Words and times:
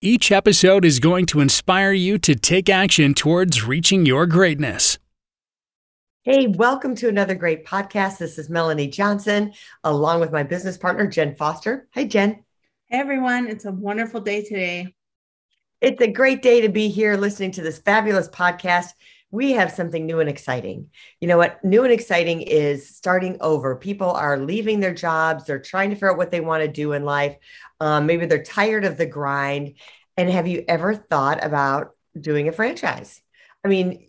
Each 0.00 0.30
episode 0.30 0.84
is 0.84 1.00
going 1.00 1.26
to 1.26 1.40
inspire 1.40 1.90
you 1.90 2.18
to 2.18 2.36
take 2.36 2.68
action 2.68 3.14
towards 3.14 3.64
reaching 3.64 4.06
your 4.06 4.26
greatness. 4.26 4.96
Hey, 6.22 6.46
welcome 6.46 6.94
to 6.96 7.08
another 7.08 7.34
great 7.34 7.66
podcast. 7.66 8.18
This 8.18 8.38
is 8.38 8.48
Melanie 8.48 8.86
Johnson, 8.86 9.52
along 9.82 10.20
with 10.20 10.30
my 10.30 10.44
business 10.44 10.78
partner, 10.78 11.08
Jen 11.08 11.34
Foster. 11.34 11.88
Hi, 11.94 12.04
Jen. 12.04 12.44
Hey, 12.86 12.98
everyone. 13.00 13.48
It's 13.48 13.64
a 13.64 13.72
wonderful 13.72 14.20
day 14.20 14.44
today. 14.44 14.94
It's 15.80 16.00
a 16.00 16.06
great 16.06 16.42
day 16.42 16.60
to 16.60 16.68
be 16.68 16.90
here 16.90 17.16
listening 17.16 17.50
to 17.52 17.62
this 17.62 17.80
fabulous 17.80 18.28
podcast. 18.28 18.90
We 19.30 19.52
have 19.52 19.72
something 19.72 20.06
new 20.06 20.20
and 20.20 20.30
exciting. 20.30 20.90
You 21.20 21.28
know 21.28 21.36
what? 21.36 21.62
New 21.62 21.82
and 21.82 21.92
exciting 21.92 22.40
is 22.42 22.88
starting 22.88 23.36
over. 23.40 23.76
People 23.76 24.12
are 24.12 24.38
leaving 24.38 24.80
their 24.80 24.94
jobs, 24.94 25.44
they're 25.44 25.58
trying 25.58 25.90
to 25.90 25.96
figure 25.96 26.12
out 26.12 26.16
what 26.16 26.30
they 26.30 26.40
want 26.40 26.62
to 26.62 26.68
do 26.68 26.92
in 26.92 27.04
life. 27.04 27.36
Um, 27.80 28.06
maybe 28.06 28.26
they're 28.26 28.42
tired 28.42 28.84
of 28.84 28.96
the 28.96 29.06
grind. 29.06 29.74
And 30.18 30.28
have 30.28 30.48
you 30.48 30.64
ever 30.66 30.96
thought 30.96 31.44
about 31.44 31.92
doing 32.20 32.48
a 32.48 32.52
franchise? 32.52 33.22
I 33.64 33.68
mean, 33.68 34.04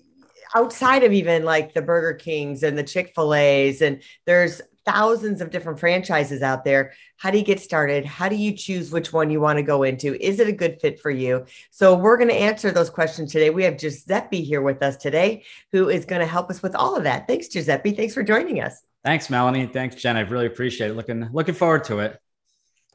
outside 0.55 1.04
of 1.04 1.13
even 1.13 1.43
like 1.43 1.76
the 1.76 1.84
Burger 1.84 2.15
Kings 2.15 2.63
and 2.63 2.76
the 2.76 2.84
Chick 2.84 3.13
fil 3.13 3.35
A's, 3.35 3.84
and 3.84 4.02
there's 4.26 4.60
thousands 4.87 5.40
of 5.40 5.52
different 5.52 5.80
franchises 5.80 6.41
out 6.41 6.65
there. 6.65 6.93
How 7.18 7.30
do 7.30 7.37
you 7.37 7.43
get 7.43 7.60
started? 7.60 8.05
How 8.05 8.27
do 8.27 8.35
you 8.35 8.54
choose 8.54 8.91
which 8.91 9.13
one 9.13 9.30
you 9.30 9.40
want 9.40 9.57
to 9.57 9.63
go 9.63 9.84
into? 9.84 10.20
Is 10.20 10.40
it 10.40 10.48
a 10.48 10.52
good 10.52 10.82
fit 10.82 10.99
for 10.99 11.12
you? 11.12 11.46
So, 11.70 11.96
we're 11.96 12.18
going 12.18 12.30
to 12.30 12.35
answer 12.35 12.71
those 12.71 12.90
questions 12.90 13.32
today. 13.32 13.52
We 13.52 13.63
have 13.65 13.77
Giuseppe 13.77 14.41
here 14.41 14.63
with 14.63 14.82
us 14.82 14.98
today, 14.98 15.43
who 15.71 15.90
is 15.90 16.05
going 16.05 16.21
to 16.21 16.27
help 16.27 16.49
us 16.49 16.63
with 16.63 16.74
all 16.74 16.96
of 16.96 17.04
that. 17.04 17.27
Thanks, 17.27 17.49
Giuseppe. 17.49 17.91
Thanks 17.91 18.15
for 18.15 18.24
joining 18.24 18.62
us. 18.62 18.82
Thanks, 19.05 19.30
Melanie. 19.30 19.68
Thanks, 19.68 19.96
Jen. 19.96 20.18
I 20.18 20.21
really 20.21 20.48
appreciate 20.48 20.90
it. 20.90 20.96
Looking 20.96 21.30
looking 21.32 21.54
forward 21.54 21.84
to 21.84 21.99
it. 21.99 22.20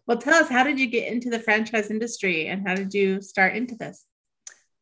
Well, 0.07 0.19
tell 0.19 0.35
us, 0.35 0.51
how 0.51 0.65
did 0.65 0.79
you 0.79 0.87
get 0.87 1.11
into 1.11 1.31
the 1.31 1.39
franchise 1.39 1.91
industry 1.91 2.49
and 2.49 2.67
how 2.67 2.75
did 2.75 2.93
you 2.93 3.23
start 3.23 3.57
into 3.57 3.75
this? 3.75 4.05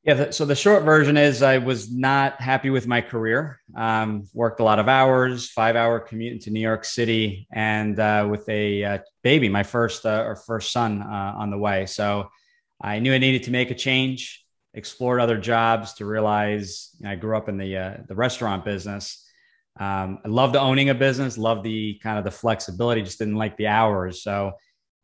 Yeah, 0.05 0.31
so 0.31 0.45
the 0.45 0.57
short 0.57 0.83
version 0.83 1.17
is 1.17 1.43
I 1.43 1.59
was 1.59 1.93
not 1.93 2.41
happy 2.41 2.71
with 2.71 2.89
my 2.89 3.01
career. 3.01 3.61
Um, 3.77 4.25
worked 4.35 4.59
a 4.59 4.65
lot 4.65 4.81
of 4.81 4.89
hours, 4.89 5.49
five 5.49 5.77
hour 5.77 6.01
commute 6.01 6.33
into 6.33 6.51
New 6.51 6.61
York 6.61 6.85
City, 6.85 7.47
and 7.53 8.01
uh, 8.01 8.27
with 8.29 8.49
a 8.49 8.83
uh, 8.83 8.99
baby, 9.23 9.49
my 9.49 9.63
first 9.63 10.05
uh, 10.05 10.25
or 10.27 10.35
first 10.35 10.73
son 10.73 11.03
uh, 11.03 11.35
on 11.37 11.51
the 11.51 11.59
way. 11.59 11.87
So 11.87 12.29
I 12.81 12.99
knew 12.99 13.15
I 13.15 13.19
needed 13.19 13.45
to 13.45 13.53
make 13.53 13.71
a 13.71 13.77
change. 13.77 14.45
Explored 14.75 15.21
other 15.21 15.39
jobs 15.39 15.93
to 15.95 16.05
realize 16.05 16.97
you 16.99 17.05
know, 17.05 17.13
I 17.13 17.15
grew 17.15 17.37
up 17.37 17.49
in 17.49 17.57
the 17.57 17.77
uh, 17.77 17.97
the 18.09 18.17
restaurant 18.17 18.65
business. 18.65 19.25
Um, 19.79 20.19
I 20.25 20.29
loved 20.29 20.57
owning 20.57 20.91
a 20.91 20.95
business, 20.95 21.39
loved 21.39 21.63
the 21.63 22.01
kind 22.03 22.19
of 22.19 22.25
the 22.25 22.31
flexibility, 22.33 23.03
just 23.03 23.21
didn't 23.21 23.37
like 23.37 23.57
the 23.57 23.69
hours. 23.69 24.25
So 24.25 24.55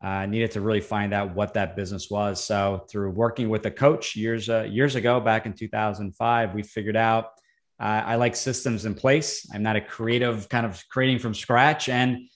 uh, 0.01 0.25
needed 0.25 0.51
to 0.51 0.61
really 0.61 0.81
find 0.81 1.13
out 1.13 1.35
what 1.35 1.53
that 1.53 1.75
business 1.75 2.09
was. 2.09 2.43
So 2.43 2.85
through 2.89 3.11
working 3.11 3.49
with 3.49 3.65
a 3.65 3.71
coach 3.71 4.15
years 4.15 4.49
uh, 4.49 4.63
years 4.63 4.95
ago, 4.95 5.19
back 5.19 5.45
in 5.45 5.53
2005, 5.53 6.53
we 6.53 6.63
figured 6.63 6.95
out 6.95 7.31
uh, 7.79 8.03
I 8.05 8.15
like 8.15 8.35
systems 8.35 8.85
in 8.85 8.93
place. 8.93 9.47
I'm 9.53 9.63
not 9.63 9.75
a 9.75 9.81
creative 9.81 10.49
kind 10.49 10.65
of 10.65 10.81
creating 10.89 11.19
from 11.19 11.33
scratch, 11.33 11.89
and 11.89 12.27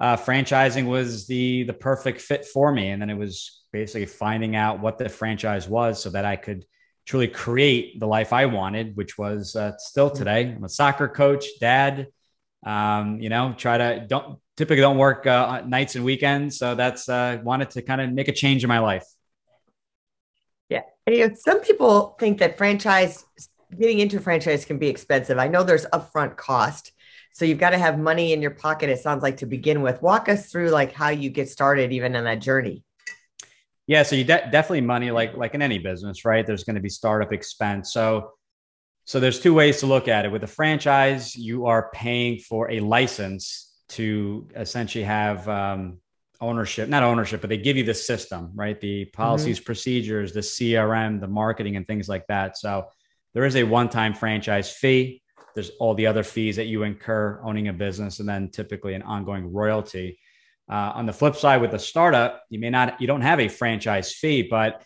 uh, 0.00 0.16
franchising 0.16 0.86
was 0.86 1.26
the 1.26 1.64
the 1.64 1.72
perfect 1.72 2.20
fit 2.20 2.44
for 2.44 2.72
me. 2.72 2.90
And 2.90 3.00
then 3.00 3.10
it 3.10 3.16
was 3.16 3.64
basically 3.72 4.06
finding 4.06 4.56
out 4.56 4.80
what 4.80 4.98
the 4.98 5.08
franchise 5.08 5.68
was, 5.68 6.02
so 6.02 6.10
that 6.10 6.24
I 6.24 6.36
could 6.36 6.64
truly 7.04 7.28
create 7.28 7.98
the 7.98 8.06
life 8.06 8.32
I 8.32 8.46
wanted, 8.46 8.96
which 8.96 9.18
was 9.18 9.56
uh, 9.56 9.76
still 9.78 10.10
today. 10.10 10.52
I'm 10.56 10.64
a 10.64 10.68
soccer 10.68 11.08
coach, 11.08 11.46
dad. 11.60 12.08
Um, 12.64 13.20
you 13.20 13.28
know, 13.28 13.54
try 13.56 13.78
to 13.78 14.06
don't 14.08 14.38
typically 14.62 14.80
don't 14.80 14.96
work 14.96 15.26
uh, 15.26 15.60
nights 15.66 15.96
and 15.96 16.04
weekends. 16.04 16.56
So 16.56 16.76
that's 16.76 17.08
uh, 17.08 17.40
wanted 17.42 17.70
to 17.70 17.82
kind 17.82 18.00
of 18.00 18.12
make 18.12 18.28
a 18.28 18.32
change 18.32 18.62
in 18.62 18.68
my 18.68 18.78
life. 18.78 19.04
Yeah. 20.68 20.82
You 21.08 21.26
know, 21.26 21.34
some 21.34 21.60
people 21.62 22.14
think 22.20 22.38
that 22.38 22.56
franchise 22.56 23.24
getting 23.76 23.98
into 23.98 24.20
franchise 24.20 24.64
can 24.64 24.78
be 24.78 24.86
expensive. 24.86 25.36
I 25.36 25.48
know 25.48 25.64
there's 25.64 25.84
upfront 25.86 26.36
cost. 26.36 26.92
So 27.32 27.44
you've 27.44 27.58
got 27.58 27.70
to 27.70 27.78
have 27.78 27.98
money 27.98 28.32
in 28.32 28.40
your 28.40 28.52
pocket, 28.52 28.88
it 28.88 29.00
sounds 29.00 29.24
like 29.24 29.38
to 29.38 29.46
begin 29.46 29.82
with. 29.82 30.00
Walk 30.00 30.28
us 30.28 30.48
through 30.48 30.68
like 30.68 30.92
how 30.92 31.08
you 31.08 31.28
get 31.28 31.48
started 31.48 31.90
even 31.90 32.14
in 32.14 32.22
that 32.22 32.40
journey. 32.40 32.84
Yeah, 33.88 34.04
so 34.04 34.14
you 34.14 34.22
de- 34.22 34.48
definitely 34.52 34.82
money 34.82 35.10
like 35.10 35.36
like 35.36 35.54
in 35.54 35.62
any 35.62 35.78
business, 35.78 36.24
right? 36.24 36.46
There's 36.46 36.62
going 36.62 36.76
to 36.76 36.82
be 36.82 36.88
startup 36.88 37.32
expense. 37.32 37.92
So 37.92 38.30
so 39.06 39.18
there's 39.18 39.40
two 39.40 39.54
ways 39.54 39.80
to 39.80 39.86
look 39.86 40.06
at 40.06 40.24
it. 40.24 40.30
With 40.30 40.44
a 40.44 40.46
franchise, 40.46 41.34
you 41.34 41.66
are 41.66 41.90
paying 41.92 42.38
for 42.38 42.70
a 42.70 42.78
license 42.78 43.71
to 43.92 44.48
essentially 44.56 45.04
have 45.04 45.48
um, 45.48 45.98
ownership, 46.40 46.88
not 46.88 47.02
ownership, 47.02 47.40
but 47.40 47.48
they 47.48 47.56
give 47.56 47.76
you 47.76 47.84
the 47.84 47.94
system, 47.94 48.50
right? 48.54 48.80
The 48.80 49.06
policies, 49.06 49.58
mm-hmm. 49.58 49.66
procedures, 49.66 50.32
the 50.32 50.40
CRM, 50.40 51.20
the 51.20 51.28
marketing, 51.28 51.76
and 51.76 51.86
things 51.86 52.08
like 52.08 52.26
that. 52.26 52.58
So 52.58 52.86
there 53.34 53.44
is 53.44 53.56
a 53.56 53.62
one 53.62 53.88
time 53.88 54.14
franchise 54.14 54.70
fee. 54.70 55.22
There's 55.54 55.70
all 55.78 55.94
the 55.94 56.06
other 56.06 56.22
fees 56.22 56.56
that 56.56 56.66
you 56.66 56.82
incur 56.82 57.40
owning 57.44 57.68
a 57.68 57.72
business, 57.72 58.20
and 58.20 58.28
then 58.28 58.50
typically 58.50 58.94
an 58.94 59.02
ongoing 59.02 59.52
royalty. 59.52 60.18
Uh, 60.70 60.92
on 60.94 61.06
the 61.06 61.12
flip 61.12 61.36
side, 61.36 61.60
with 61.60 61.74
a 61.74 61.78
startup, 61.78 62.42
you 62.48 62.58
may 62.58 62.70
not, 62.70 63.00
you 63.00 63.06
don't 63.06 63.20
have 63.20 63.40
a 63.40 63.48
franchise 63.48 64.12
fee, 64.12 64.42
but 64.42 64.82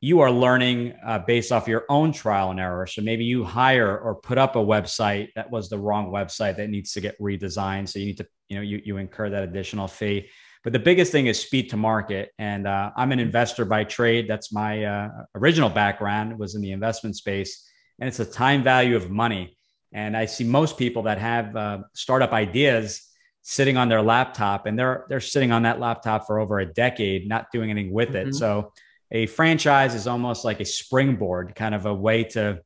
you 0.00 0.20
are 0.20 0.30
learning 0.30 0.94
uh, 1.04 1.18
based 1.20 1.52
off 1.52 1.66
your 1.66 1.84
own 1.88 2.12
trial 2.12 2.50
and 2.50 2.60
error. 2.60 2.86
So 2.86 3.02
maybe 3.02 3.24
you 3.24 3.44
hire 3.44 3.98
or 3.98 4.14
put 4.14 4.38
up 4.38 4.54
a 4.56 4.60
website 4.60 5.28
that 5.34 5.50
was 5.50 5.68
the 5.68 5.78
wrong 5.78 6.10
website 6.10 6.56
that 6.56 6.68
needs 6.68 6.92
to 6.92 7.00
get 7.00 7.18
redesigned. 7.20 7.88
So 7.88 7.98
you 7.98 8.06
need 8.06 8.18
to, 8.18 8.26
you 8.48 8.56
know, 8.56 8.62
you, 8.62 8.82
you 8.84 8.96
incur 8.98 9.30
that 9.30 9.42
additional 9.42 9.88
fee. 9.88 10.28
But 10.62 10.72
the 10.72 10.78
biggest 10.80 11.12
thing 11.12 11.28
is 11.28 11.40
speed 11.40 11.70
to 11.70 11.76
market. 11.76 12.32
And 12.38 12.66
uh, 12.66 12.90
I'm 12.96 13.12
an 13.12 13.20
investor 13.20 13.64
by 13.64 13.84
trade. 13.84 14.28
That's 14.28 14.52
my 14.52 14.84
uh, 14.84 15.08
original 15.34 15.70
background 15.70 16.38
was 16.38 16.56
in 16.56 16.60
the 16.60 16.72
investment 16.72 17.16
space, 17.16 17.66
and 18.00 18.08
it's 18.08 18.18
a 18.18 18.24
time 18.24 18.64
value 18.64 18.96
of 18.96 19.08
money. 19.08 19.56
And 19.92 20.16
I 20.16 20.26
see 20.26 20.44
most 20.44 20.76
people 20.76 21.04
that 21.04 21.18
have 21.18 21.56
uh, 21.56 21.78
startup 21.94 22.32
ideas 22.32 23.00
sitting 23.42 23.76
on 23.76 23.88
their 23.88 24.02
laptop, 24.02 24.66
and 24.66 24.76
they're 24.76 25.06
they're 25.08 25.20
sitting 25.20 25.52
on 25.52 25.62
that 25.62 25.78
laptop 25.78 26.26
for 26.26 26.40
over 26.40 26.58
a 26.58 26.66
decade, 26.66 27.28
not 27.28 27.52
doing 27.52 27.70
anything 27.70 27.92
with 27.92 28.08
mm-hmm. 28.08 28.30
it. 28.30 28.34
So 28.34 28.72
a 29.10 29.26
franchise 29.26 29.94
is 29.94 30.06
almost 30.06 30.44
like 30.44 30.60
a 30.60 30.64
springboard, 30.64 31.54
kind 31.54 31.74
of 31.74 31.86
a 31.86 31.94
way 31.94 32.24
to, 32.24 32.60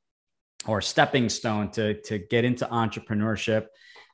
or 0.66 0.80
stepping 0.80 1.28
stone 1.28 1.70
to, 1.72 2.00
to 2.02 2.18
get 2.18 2.44
into 2.44 2.66
entrepreneurship, 2.66 3.66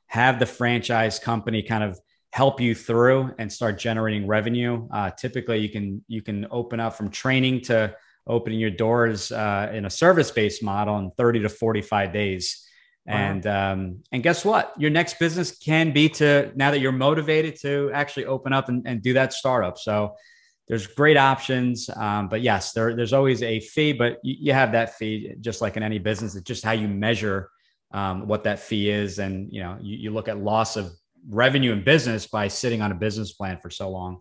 have 0.07 0.39
the 0.39 0.45
franchise 0.45 1.19
company 1.19 1.61
kind 1.61 1.83
of 1.83 1.99
help 2.31 2.59
you 2.61 2.75
through 2.75 3.33
and 3.39 3.51
start 3.51 3.79
generating 3.79 4.27
revenue. 4.27 4.87
Uh, 4.91 5.09
typically, 5.11 5.59
you 5.59 5.69
can 5.69 6.03
you 6.07 6.21
can 6.21 6.45
open 6.51 6.79
up 6.79 6.95
from 6.95 7.09
training 7.09 7.61
to 7.61 7.95
opening 8.27 8.59
your 8.59 8.69
doors 8.69 9.31
uh, 9.31 9.71
in 9.73 9.85
a 9.85 9.89
service 9.89 10.31
based 10.31 10.61
model 10.61 10.97
in 10.99 11.11
30 11.11 11.41
to 11.41 11.49
45 11.49 12.13
days. 12.13 12.67
Wow. 13.05 13.13
And 13.15 13.47
um, 13.47 14.03
and 14.11 14.21
guess 14.21 14.43
what? 14.43 14.73
Your 14.77 14.91
next 14.91 15.17
business 15.17 15.57
can 15.57 15.93
be 15.93 16.09
to 16.09 16.51
now 16.55 16.71
that 16.71 16.79
you're 16.79 16.91
motivated 16.91 17.59
to 17.61 17.89
actually 17.93 18.25
open 18.25 18.51
up 18.53 18.67
and, 18.69 18.85
and 18.85 19.01
do 19.01 19.13
that 19.13 19.33
startup. 19.33 19.77
So 19.77 20.15
there's 20.67 20.85
great 20.85 21.17
options. 21.17 21.89
Um, 21.95 22.27
but 22.27 22.41
yes, 22.41 22.73
there, 22.73 22.95
there's 22.95 23.13
always 23.13 23.41
a 23.41 23.59
fee, 23.59 23.93
but 23.93 24.19
you, 24.23 24.35
you, 24.39 24.53
have 24.53 24.73
that 24.73 24.97
fee 24.97 25.33
just 25.39 25.61
like 25.61 25.77
in 25.77 25.83
any 25.83 25.97
business. 25.97 26.35
It's 26.35 26.45
just 26.45 26.63
how 26.63 26.73
you 26.73 26.87
measure 26.87 27.49
um, 27.91 28.27
what 28.27 28.43
that 28.43 28.59
fee 28.59 28.89
is. 28.89 29.19
And, 29.19 29.51
you 29.51 29.61
know, 29.61 29.77
you, 29.81 29.97
you 29.97 30.11
look 30.11 30.27
at 30.27 30.37
loss 30.37 30.75
of 30.75 30.91
revenue 31.29 31.71
in 31.71 31.83
business 31.83 32.27
by 32.27 32.47
sitting 32.47 32.81
on 32.81 32.91
a 32.91 32.95
business 32.95 33.33
plan 33.33 33.59
for 33.61 33.69
so 33.69 33.89
long. 33.89 34.19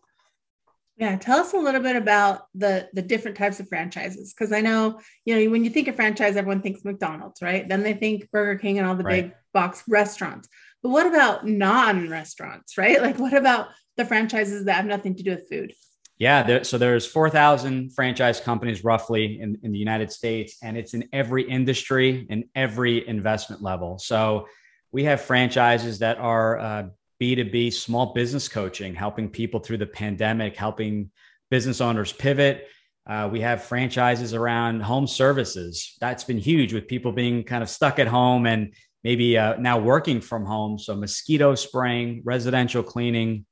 Yeah, 0.98 1.16
tell 1.16 1.40
us 1.40 1.52
a 1.52 1.58
little 1.58 1.82
bit 1.82 1.94
about 1.94 2.46
the 2.54 2.88
the 2.94 3.02
different 3.02 3.36
types 3.36 3.60
of 3.60 3.68
franchises 3.68 4.32
because 4.32 4.50
I 4.50 4.62
know 4.62 4.98
you 5.26 5.36
know 5.36 5.50
when 5.50 5.62
you 5.62 5.68
think 5.68 5.88
of 5.88 5.94
franchise, 5.94 6.36
everyone 6.36 6.62
thinks 6.62 6.86
McDonald's, 6.86 7.42
right? 7.42 7.68
Then 7.68 7.82
they 7.82 7.92
think 7.92 8.30
Burger 8.30 8.58
King 8.58 8.78
and 8.78 8.88
all 8.88 8.96
the 8.96 9.04
right. 9.04 9.24
big 9.24 9.34
box 9.52 9.82
restaurants. 9.88 10.48
But 10.82 10.88
what 10.88 11.06
about 11.06 11.46
non-restaurants, 11.46 12.78
right? 12.78 13.00
Like 13.06 13.18
what 13.18 13.34
about 13.34 13.68
the 13.98 14.06
franchises 14.06 14.64
that 14.64 14.76
have 14.76 14.86
nothing 14.86 15.16
to 15.16 15.22
do 15.22 15.32
with 15.32 15.48
food? 15.50 15.74
Yeah, 16.18 16.42
there, 16.42 16.64
so 16.64 16.78
there's 16.78 17.06
4,000 17.06 17.92
franchise 17.92 18.40
companies 18.40 18.82
roughly 18.82 19.38
in, 19.40 19.58
in 19.62 19.72
the 19.72 19.78
United 19.78 20.10
States, 20.10 20.56
and 20.62 20.76
it's 20.76 20.94
in 20.94 21.08
every 21.12 21.42
industry 21.48 22.26
and 22.30 22.44
every 22.54 23.06
investment 23.06 23.62
level. 23.62 23.98
So 23.98 24.48
we 24.92 25.04
have 25.04 25.20
franchises 25.20 25.98
that 25.98 26.16
are 26.16 26.58
uh, 26.58 26.82
B2B 27.20 27.72
small 27.72 28.14
business 28.14 28.48
coaching, 28.48 28.94
helping 28.94 29.28
people 29.28 29.60
through 29.60 29.76
the 29.76 29.86
pandemic, 29.86 30.56
helping 30.56 31.10
business 31.50 31.82
owners 31.82 32.12
pivot. 32.12 32.68
Uh, 33.06 33.28
we 33.30 33.40
have 33.40 33.62
franchises 33.62 34.32
around 34.32 34.80
home 34.80 35.06
services. 35.06 35.96
That's 36.00 36.24
been 36.24 36.38
huge 36.38 36.72
with 36.72 36.88
people 36.88 37.12
being 37.12 37.44
kind 37.44 37.62
of 37.62 37.68
stuck 37.68 37.98
at 37.98 38.08
home 38.08 38.46
and 38.46 38.72
maybe 39.04 39.36
uh, 39.36 39.56
now 39.58 39.78
working 39.78 40.20
from 40.20 40.44
home. 40.44 40.78
So, 40.78 40.96
mosquito 40.96 41.54
spraying, 41.54 42.22
residential 42.24 42.82
cleaning, 42.82 43.46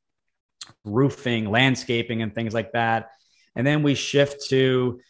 roofing, 0.84 1.50
landscaping, 1.50 2.22
and 2.22 2.34
things 2.34 2.54
like 2.54 2.72
that. 2.72 3.10
And 3.56 3.66
then 3.66 3.82
we 3.82 3.94
shift 3.94 4.48
to 4.48 5.00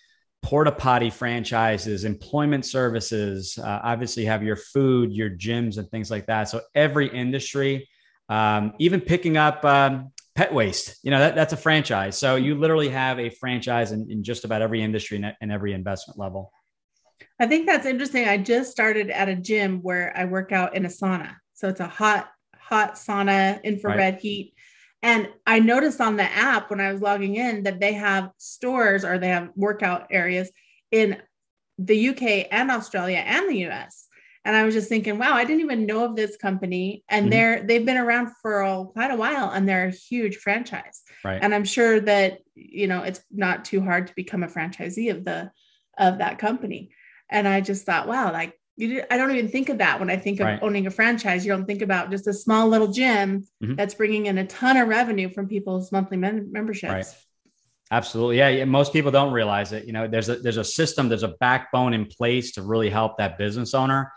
porta 0.43 0.73
potty 0.73 1.09
franchises, 1.09 2.05
employment 2.05 2.67
services, 2.67 3.59
uh, 3.59 3.81
obviously 3.83 4.27
have 4.27 4.43
your 4.43 4.57
food, 4.57 5.11
your 5.11 5.31
gyms, 5.31 5.79
and 5.79 5.91
things 5.91 6.11
like 6.11 6.27
that. 6.27 6.51
So 6.51 6.61
every 6.75 7.09
industry, 7.09 7.89
um, 8.29 8.75
even 8.79 9.01
picking 9.01 9.39
up 9.39 9.65
um, 9.65 10.13
pet 10.35 10.53
waste, 10.53 10.99
you 11.03 11.11
know, 11.11 11.19
that, 11.19 11.35
that's 11.35 11.55
a 11.55 11.57
franchise. 11.57 12.19
So 12.19 12.37
you 12.37 12.57
literally 12.57 12.91
have 12.91 13.19
a 13.19 13.31
franchise 13.31 13.93
in, 13.93 14.11
in 14.11 14.23
just 14.23 14.45
about 14.45 14.61
every 14.61 14.83
industry 14.83 15.17
and, 15.17 15.35
and 15.41 15.51
every 15.51 15.73
investment 15.73 16.19
level. 16.19 16.53
I 17.41 17.47
think 17.47 17.67
that's 17.67 17.87
interesting. 17.87 18.29
I 18.29 18.39
just 18.39 18.71
started 18.71 19.11
at 19.11 19.29
a 19.29 19.35
gym 19.35 19.81
where 19.81 20.13
I 20.17 20.27
work 20.27 20.53
out 20.53 20.77
in 20.77 20.85
a 20.85 20.89
sauna. 20.89 21.35
So 21.55 21.69
it's 21.69 21.81
a 21.81 21.89
hot, 21.89 22.29
hot 22.55 22.95
sauna, 22.95 23.63
infrared 23.63 24.15
right. 24.15 24.21
heat. 24.21 24.54
And 25.05 25.29
I 25.47 25.59
noticed 25.61 26.01
on 26.01 26.17
the 26.17 26.23
app 26.23 26.71
when 26.71 26.81
I 26.81 26.91
was 26.91 27.03
logging 27.03 27.37
in 27.37 27.65
that 27.65 27.79
they 27.79 27.93
have 27.93 28.31
stores 28.39 29.05
or 29.05 29.19
they 29.19 29.29
have 29.29 29.51
workout 29.55 30.07
areas 30.11 30.51
in 30.91 31.21
the 31.77 32.09
UK 32.09 32.49
and 32.51 32.71
Australia 32.71 33.19
and 33.19 33.47
the 33.47 33.67
US. 33.67 34.09
And 34.47 34.57
I 34.57 34.65
was 34.65 34.73
just 34.73 34.89
thinking, 34.89 35.19
wow, 35.19 35.35
I 35.35 35.45
didn't 35.45 35.61
even 35.61 35.85
know 35.85 36.07
of 36.07 36.17
this 36.17 36.39
company. 36.39 37.05
And 37.11 37.25
mm-hmm. 37.25 37.31
they're 37.31 37.63
they've 37.63 37.85
been 37.85 37.99
around 37.99 38.31
for 38.41 38.63
a, 38.63 38.87
quite 38.87 39.11
a 39.11 39.17
while 39.17 39.51
and 39.51 39.69
they're 39.69 39.89
a 39.89 39.91
huge 39.91 40.37
franchise. 40.37 41.03
Right. 41.23 41.39
And 41.41 41.55
I'm 41.55 41.65
sure 41.65 42.01
that, 42.01 42.39
you 42.55 42.87
know, 42.87 43.03
it's 43.03 43.21
not 43.31 43.67
too 43.67 43.83
hard 43.83 44.07
to 44.07 44.15
become 44.15 44.43
a 44.43 44.49
franchisee 44.49 45.11
of 45.11 45.27
the 45.27 45.51
of 45.99 46.19
that 46.19 46.39
company. 46.39 46.93
And 47.31 47.47
I 47.47 47.61
just 47.61 47.85
thought, 47.85 48.09
wow, 48.09 48.33
like 48.33 48.59
you 48.77 49.03
I 49.11 49.17
don't 49.17 49.31
even 49.31 49.49
think 49.49 49.69
of 49.69 49.79
that 49.79 50.01
when 50.01 50.11
I 50.11 50.17
think 50.17 50.41
of 50.41 50.47
right. 50.47 50.63
owning 50.63 50.87
a 50.87 50.91
franchise. 50.91 51.45
You 51.45 51.53
don't 51.53 51.67
think 51.67 51.83
about 51.83 52.11
just 52.11 52.27
a 52.27 52.33
small 52.33 52.69
little 52.69 52.89
gym 52.89 53.45
mm-hmm. 53.63 53.75
that's 53.75 53.95
bringing 53.95 54.27
in 54.27 54.39
a 54.39 54.47
ton 54.47 54.77
of 54.77 54.89
revenue 54.89 55.29
from 55.29 55.49
people's 55.49 55.93
monthly 55.93 56.17
men- 56.17 56.51
memberships. 56.51 56.93
Right. 56.93 57.07
Absolutely. 57.91 58.39
Yeah, 58.39 58.65
Most 58.65 58.93
people 58.93 59.11
don't 59.11 59.33
realize 59.33 59.73
it. 59.73 59.85
You 59.85 59.93
know, 59.93 60.09
there's 60.09 60.29
a 60.29 60.37
there's 60.37 60.57
a 60.57 60.65
system, 60.65 61.09
there's 61.09 61.23
a 61.23 61.35
backbone 61.39 61.95
in 61.95 62.07
place 62.07 62.53
to 62.53 62.63
really 62.63 62.91
help 62.91 63.19
that 63.19 63.39
business 63.39 63.75
owner. 63.75 64.13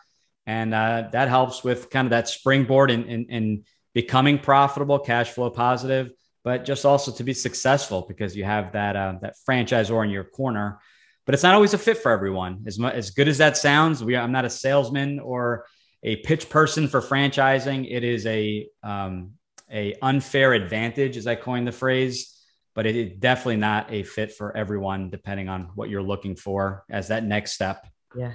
And 0.48 0.74
uh, 0.74 1.10
that 1.12 1.28
helps 1.28 1.64
with 1.64 1.90
kind 1.90 2.06
of 2.06 2.12
that 2.12 2.30
springboard 2.30 2.90
in, 2.90 3.04
in, 3.06 3.26
in 3.26 3.64
becoming 3.94 4.40
profitable, 4.40 4.98
cash 4.98 5.32
flow 5.32 5.50
positive, 5.50 6.12
but 6.46 6.64
just 6.64 6.86
also 6.86 7.12
to 7.12 7.24
be 7.24 7.34
successful 7.34 8.06
because 8.08 8.36
you 8.36 8.46
have 8.46 8.72
that 8.72 8.96
uh, 8.96 9.16
that 9.22 9.36
franchisor 9.48 10.04
in 10.04 10.10
your 10.10 10.24
corner 10.24 10.80
but 11.28 11.34
it's 11.34 11.44
not 11.44 11.54
always 11.54 11.74
a 11.74 11.78
fit 11.78 11.98
for 11.98 12.10
everyone. 12.10 12.64
As 12.66 12.80
much, 12.80 12.96
as 12.96 13.10
good 13.10 13.28
as 13.28 13.38
that 13.40 13.58
sounds, 13.58 14.02
we 14.02 14.16
I'm 14.16 14.32
not 14.32 14.46
a 14.46 14.50
salesman 14.50 15.20
or 15.20 15.66
a 16.02 16.16
pitch 16.16 16.50
person 16.50 16.88
for 16.88 17.02
franchising. 17.02 17.86
It 17.92 18.06
is 18.06 18.26
a 18.26 18.66
um, 18.82 19.34
a 19.70 19.94
unfair 20.02 20.54
advantage, 20.54 21.18
as 21.18 21.28
I 21.28 21.36
coined 21.36 21.68
the 21.68 21.74
phrase, 21.74 22.34
but 22.74 22.86
it 22.86 22.96
is 22.96 23.20
definitely 23.20 23.58
not 23.58 23.92
a 23.92 24.04
fit 24.04 24.32
for 24.32 24.56
everyone, 24.56 25.10
depending 25.10 25.50
on 25.50 25.72
what 25.76 25.90
you're 25.90 26.02
looking 26.02 26.38
for 26.38 26.86
as 26.90 27.10
that 27.10 27.26
next 27.26 27.52
step. 27.52 27.86
Yeah, 28.16 28.34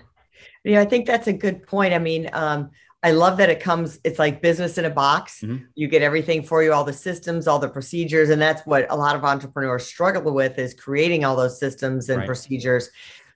yeah, 0.62 0.80
I 0.82 0.84
think 0.84 1.06
that's 1.06 1.28
a 1.28 1.32
good 1.32 1.66
point. 1.66 1.94
I 1.94 1.98
mean, 1.98 2.28
um, 2.34 2.72
I 3.04 3.10
love 3.10 3.36
that 3.38 3.50
it 3.50 3.60
comes, 3.60 3.98
it's 4.04 4.18
like 4.18 4.40
business 4.40 4.78
in 4.78 4.84
a 4.84 4.90
box. 4.90 5.40
Mm-hmm. 5.40 5.64
You 5.74 5.88
get 5.88 6.02
everything 6.02 6.44
for 6.44 6.62
you, 6.62 6.72
all 6.72 6.84
the 6.84 6.92
systems, 6.92 7.48
all 7.48 7.58
the 7.58 7.68
procedures. 7.68 8.30
And 8.30 8.40
that's 8.40 8.64
what 8.64 8.86
a 8.90 8.96
lot 8.96 9.16
of 9.16 9.24
entrepreneurs 9.24 9.84
struggle 9.86 10.32
with 10.32 10.58
is 10.58 10.72
creating 10.72 11.24
all 11.24 11.34
those 11.34 11.58
systems 11.58 12.08
and 12.08 12.18
right. 12.18 12.26
procedures. 12.26 12.90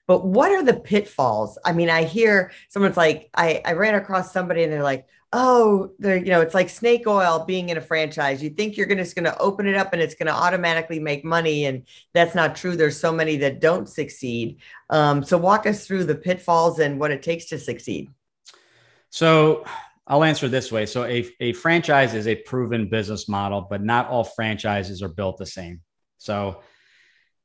But 0.07 0.25
what 0.25 0.53
are 0.53 0.63
the 0.63 0.79
pitfalls? 0.79 1.57
I 1.65 1.73
mean, 1.73 1.89
I 1.89 2.05
hear 2.05 2.51
someone's 2.69 2.95
like, 2.95 3.29
I, 3.33 3.61
I 3.65 3.73
ran 3.73 3.95
across 3.95 4.31
somebody 4.31 4.63
and 4.63 4.71
they're 4.71 4.83
like, 4.83 5.05
oh, 5.33 5.91
they're, 5.99 6.15
you 6.15 6.29
know, 6.29 6.39
it's 6.39 6.53
like 6.53 6.69
snake 6.69 7.05
oil 7.05 7.43
being 7.45 7.67
in 7.67 7.77
a 7.77 7.81
franchise. 7.81 8.41
You 8.41 8.49
think 8.49 8.77
you're 8.77 8.85
gonna, 8.85 9.03
just 9.03 9.15
going 9.15 9.25
to 9.25 9.37
open 9.37 9.67
it 9.67 9.75
up 9.75 9.91
and 9.91 10.01
it's 10.01 10.15
going 10.15 10.27
to 10.27 10.33
automatically 10.33 10.99
make 10.99 11.25
money. 11.25 11.65
And 11.65 11.83
that's 12.13 12.33
not 12.33 12.55
true. 12.55 12.77
There's 12.77 12.97
so 12.97 13.11
many 13.11 13.35
that 13.37 13.59
don't 13.59 13.89
succeed. 13.89 14.59
Um, 14.89 15.25
so 15.25 15.37
walk 15.37 15.65
us 15.65 15.85
through 15.85 16.05
the 16.05 16.15
pitfalls 16.15 16.79
and 16.79 17.01
what 17.01 17.11
it 17.11 17.21
takes 17.21 17.47
to 17.47 17.59
succeed. 17.59 18.09
So 19.09 19.65
I'll 20.05 20.23
answer 20.23 20.47
this 20.47 20.71
way. 20.71 20.85
So 20.85 21.03
a, 21.03 21.29
a 21.39 21.53
franchise 21.53 22.13
is 22.13 22.27
a 22.27 22.35
proven 22.35 22.89
business 22.89 23.27
model, 23.27 23.67
but 23.69 23.83
not 23.83 24.09
all 24.09 24.23
franchises 24.23 25.03
are 25.03 25.09
built 25.09 25.37
the 25.37 25.45
same. 25.45 25.81
So 26.17 26.61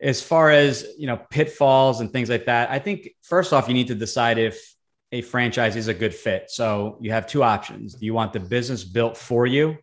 as 0.00 0.23
far 0.23 0.50
as 0.50 0.87
you 0.99 1.06
know 1.06 1.17
pitfalls 1.31 2.00
and 2.00 2.12
things 2.12 2.29
like 2.31 2.47
that, 2.47 2.70
I 2.70 2.79
think 2.79 3.11
first 3.23 3.53
off 3.53 3.69
you 3.69 3.75
need 3.75 3.88
to 3.88 3.94
decide 3.94 4.38
if 4.38 4.75
a 5.12 5.23
franchise 5.23 5.76
is 5.76 5.88
a 5.88 5.94
good 5.94 6.14
fit. 6.14 6.50
So 6.50 6.99
you 7.00 7.12
have 7.12 7.26
two 7.26 7.43
options. 7.43 7.94
Do 7.94 8.06
you 8.06 8.14
want 8.14 8.32
the 8.32 8.41
business 8.41 8.82
built 8.82 9.17
for 9.17 9.47
you? 9.47 9.76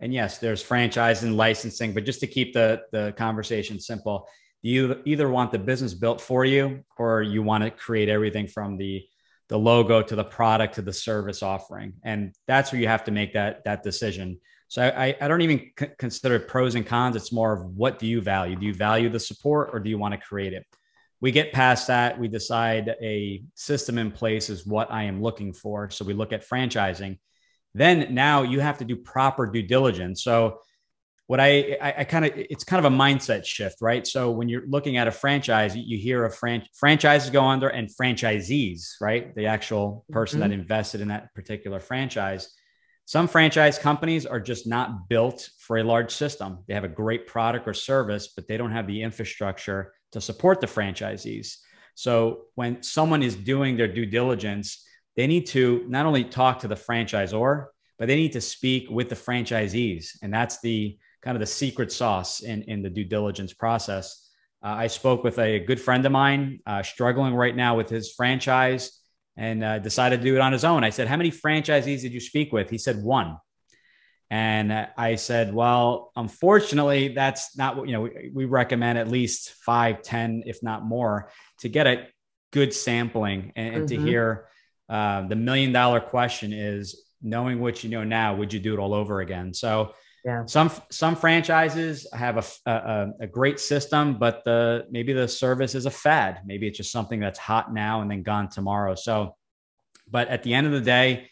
And 0.00 0.14
yes, 0.14 0.38
there's 0.38 0.62
franchise 0.62 1.24
and 1.24 1.36
licensing, 1.36 1.92
but 1.92 2.04
just 2.04 2.20
to 2.20 2.28
keep 2.28 2.54
the, 2.54 2.82
the 2.92 3.12
conversation 3.16 3.80
simple, 3.80 4.28
you 4.62 5.02
either 5.04 5.28
want 5.28 5.50
the 5.50 5.58
business 5.58 5.94
built 5.94 6.20
for 6.20 6.44
you 6.44 6.84
or 6.96 7.22
you 7.22 7.42
want 7.42 7.64
to 7.64 7.70
create 7.70 8.08
everything 8.08 8.46
from 8.46 8.76
the 8.76 9.04
the 9.48 9.58
logo 9.58 10.02
to 10.02 10.14
the 10.14 10.24
product 10.24 10.74
to 10.74 10.82
the 10.82 10.92
service 10.92 11.42
offering. 11.42 11.94
And 12.02 12.34
that's 12.46 12.70
where 12.72 12.80
you 12.80 12.88
have 12.88 13.04
to 13.04 13.10
make 13.10 13.32
that 13.32 13.64
that 13.64 13.82
decision. 13.82 14.40
So 14.68 14.82
i, 14.82 15.16
I 15.20 15.28
don't 15.28 15.40
even 15.40 15.70
c- 15.78 15.86
consider 15.98 16.38
pros 16.38 16.74
and 16.74 16.86
cons. 16.86 17.16
It's 17.16 17.32
more 17.32 17.54
of 17.54 17.64
what 17.64 17.98
do 17.98 18.06
you 18.06 18.20
value? 18.20 18.56
Do 18.56 18.66
you 18.66 18.74
value 18.74 19.08
the 19.08 19.20
support 19.20 19.70
or 19.72 19.80
do 19.80 19.88
you 19.88 19.98
want 19.98 20.12
to 20.12 20.20
create 20.20 20.52
it? 20.52 20.66
We 21.20 21.32
get 21.32 21.52
past 21.52 21.86
that. 21.88 22.18
We 22.18 22.28
decide 22.28 22.94
a 23.02 23.42
system 23.54 23.98
in 23.98 24.12
place 24.12 24.50
is 24.50 24.66
what 24.66 24.90
i 24.92 25.04
am 25.04 25.22
looking 25.22 25.52
for. 25.52 25.90
So 25.90 26.04
we 26.04 26.14
look 26.14 26.32
at 26.32 26.46
franchising. 26.46 27.18
Then 27.74 28.14
now 28.14 28.42
you 28.42 28.60
have 28.60 28.78
to 28.78 28.84
do 28.84 28.96
proper 28.96 29.46
due 29.46 29.62
diligence. 29.62 30.22
So 30.22 30.60
what 31.28 31.40
I, 31.40 31.76
I, 31.80 31.94
I 31.98 32.04
kind 32.04 32.24
of, 32.24 32.32
it's 32.34 32.64
kind 32.64 32.84
of 32.84 32.90
a 32.90 32.96
mindset 32.96 33.44
shift, 33.44 33.82
right? 33.82 34.06
So 34.06 34.30
when 34.30 34.48
you're 34.48 34.66
looking 34.66 34.96
at 34.96 35.06
a 35.06 35.12
franchise, 35.12 35.76
you 35.76 35.98
hear 35.98 36.24
of 36.24 36.34
fran- 36.34 36.64
franchises 36.74 37.28
go 37.28 37.44
under 37.44 37.68
and 37.68 37.88
franchisees, 37.88 38.94
right? 38.98 39.34
The 39.34 39.44
actual 39.46 40.06
person 40.10 40.40
mm-hmm. 40.40 40.48
that 40.48 40.54
invested 40.54 41.02
in 41.02 41.08
that 41.08 41.34
particular 41.34 41.80
franchise. 41.80 42.48
Some 43.04 43.28
franchise 43.28 43.78
companies 43.78 44.24
are 44.24 44.40
just 44.40 44.66
not 44.66 45.10
built 45.10 45.50
for 45.58 45.76
a 45.76 45.84
large 45.84 46.12
system. 46.12 46.64
They 46.66 46.72
have 46.72 46.84
a 46.84 46.88
great 46.88 47.26
product 47.26 47.68
or 47.68 47.74
service, 47.74 48.28
but 48.28 48.48
they 48.48 48.56
don't 48.56 48.72
have 48.72 48.86
the 48.86 49.02
infrastructure 49.02 49.92
to 50.12 50.22
support 50.22 50.62
the 50.62 50.66
franchisees. 50.66 51.56
So 51.94 52.44
when 52.54 52.82
someone 52.82 53.22
is 53.22 53.36
doing 53.36 53.76
their 53.76 53.92
due 53.92 54.06
diligence, 54.06 54.82
they 55.14 55.26
need 55.26 55.46
to 55.48 55.84
not 55.88 56.06
only 56.06 56.24
talk 56.24 56.60
to 56.60 56.68
the 56.68 56.74
franchisor, 56.74 57.66
but 57.98 58.08
they 58.08 58.16
need 58.16 58.32
to 58.32 58.40
speak 58.40 58.88
with 58.88 59.10
the 59.10 59.14
franchisees. 59.14 60.16
And 60.22 60.32
that's 60.32 60.60
the 60.60 60.96
kind 61.22 61.36
of 61.36 61.40
the 61.40 61.46
secret 61.46 61.92
sauce 61.92 62.40
in, 62.40 62.62
in 62.62 62.82
the 62.82 62.90
due 62.90 63.04
diligence 63.04 63.52
process. 63.52 64.30
Uh, 64.62 64.68
I 64.68 64.86
spoke 64.88 65.22
with 65.22 65.38
a 65.38 65.60
good 65.60 65.80
friend 65.80 66.04
of 66.04 66.12
mine 66.12 66.60
uh, 66.66 66.82
struggling 66.82 67.34
right 67.34 67.54
now 67.54 67.76
with 67.76 67.88
his 67.88 68.12
franchise 68.12 69.00
and 69.36 69.62
uh, 69.62 69.78
decided 69.78 70.18
to 70.18 70.24
do 70.24 70.34
it 70.34 70.40
on 70.40 70.52
his 70.52 70.64
own. 70.64 70.82
I 70.82 70.90
said, 70.90 71.06
How 71.06 71.16
many 71.16 71.30
franchisees 71.30 72.02
did 72.02 72.12
you 72.12 72.20
speak 72.20 72.52
with? 72.52 72.70
He 72.70 72.78
said, 72.78 73.02
One. 73.02 73.38
And 74.30 74.88
I 74.96 75.14
said, 75.14 75.54
Well, 75.54 76.10
unfortunately, 76.16 77.08
that's 77.08 77.56
not 77.56 77.76
what, 77.76 77.86
you 77.88 77.94
know, 77.94 78.02
we, 78.02 78.30
we 78.34 78.44
recommend 78.46 78.98
at 78.98 79.08
least 79.08 79.54
five, 79.64 80.02
ten, 80.02 80.42
if 80.44 80.62
not 80.62 80.84
more, 80.84 81.30
to 81.60 81.68
get 81.68 81.86
a 81.86 82.06
good 82.52 82.74
sampling 82.74 83.52
and, 83.54 83.74
and 83.74 83.88
mm-hmm. 83.88 84.04
to 84.04 84.10
hear 84.10 84.48
uh, 84.88 85.26
the 85.26 85.36
million 85.36 85.72
dollar 85.72 86.00
question 86.00 86.52
is 86.52 87.04
knowing 87.22 87.60
what 87.60 87.84
you 87.84 87.90
know 87.90 88.04
now, 88.04 88.34
would 88.34 88.52
you 88.52 88.60
do 88.60 88.74
it 88.74 88.78
all 88.78 88.94
over 88.94 89.20
again? 89.20 89.52
So, 89.54 89.92
yeah. 90.24 90.44
Some 90.46 90.70
some 90.90 91.16
franchises 91.16 92.06
have 92.12 92.36
a, 92.38 92.70
a, 92.70 93.10
a 93.20 93.26
great 93.26 93.60
system, 93.60 94.18
but 94.18 94.44
the 94.44 94.86
maybe 94.90 95.12
the 95.12 95.28
service 95.28 95.74
is 95.74 95.86
a 95.86 95.90
fad. 95.90 96.40
Maybe 96.44 96.66
it's 96.66 96.76
just 96.76 96.92
something 96.92 97.20
that's 97.20 97.38
hot 97.38 97.72
now 97.72 98.00
and 98.00 98.10
then 98.10 98.22
gone 98.22 98.48
tomorrow. 98.48 98.94
So, 98.94 99.36
but 100.10 100.28
at 100.28 100.42
the 100.42 100.54
end 100.54 100.66
of 100.66 100.72
the 100.72 100.80
day, 100.80 101.30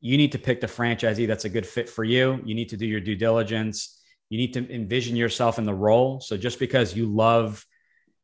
you 0.00 0.16
need 0.16 0.32
to 0.32 0.38
pick 0.38 0.60
the 0.60 0.66
franchisee 0.66 1.26
that's 1.26 1.44
a 1.44 1.48
good 1.48 1.66
fit 1.66 1.88
for 1.88 2.04
you. 2.04 2.40
You 2.44 2.54
need 2.54 2.70
to 2.70 2.76
do 2.76 2.86
your 2.86 3.00
due 3.00 3.16
diligence. 3.16 4.02
You 4.28 4.38
need 4.38 4.54
to 4.54 4.74
envision 4.74 5.14
yourself 5.14 5.58
in 5.58 5.64
the 5.64 5.74
role. 5.74 6.20
So 6.20 6.36
just 6.36 6.58
because 6.58 6.96
you 6.96 7.06
love 7.06 7.64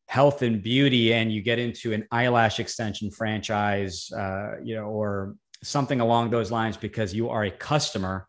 health 0.06 0.42
and 0.42 0.62
beauty 0.62 1.14
and 1.14 1.32
you 1.32 1.42
get 1.42 1.58
into 1.58 1.92
an 1.92 2.06
eyelash 2.10 2.60
extension 2.60 3.10
franchise, 3.10 4.10
uh, 4.12 4.54
you 4.62 4.74
know, 4.74 4.84
or 4.84 5.36
something 5.62 6.00
along 6.00 6.30
those 6.30 6.50
lines 6.50 6.76
because 6.76 7.14
you 7.14 7.30
are 7.30 7.44
a 7.44 7.50
customer 7.50 8.26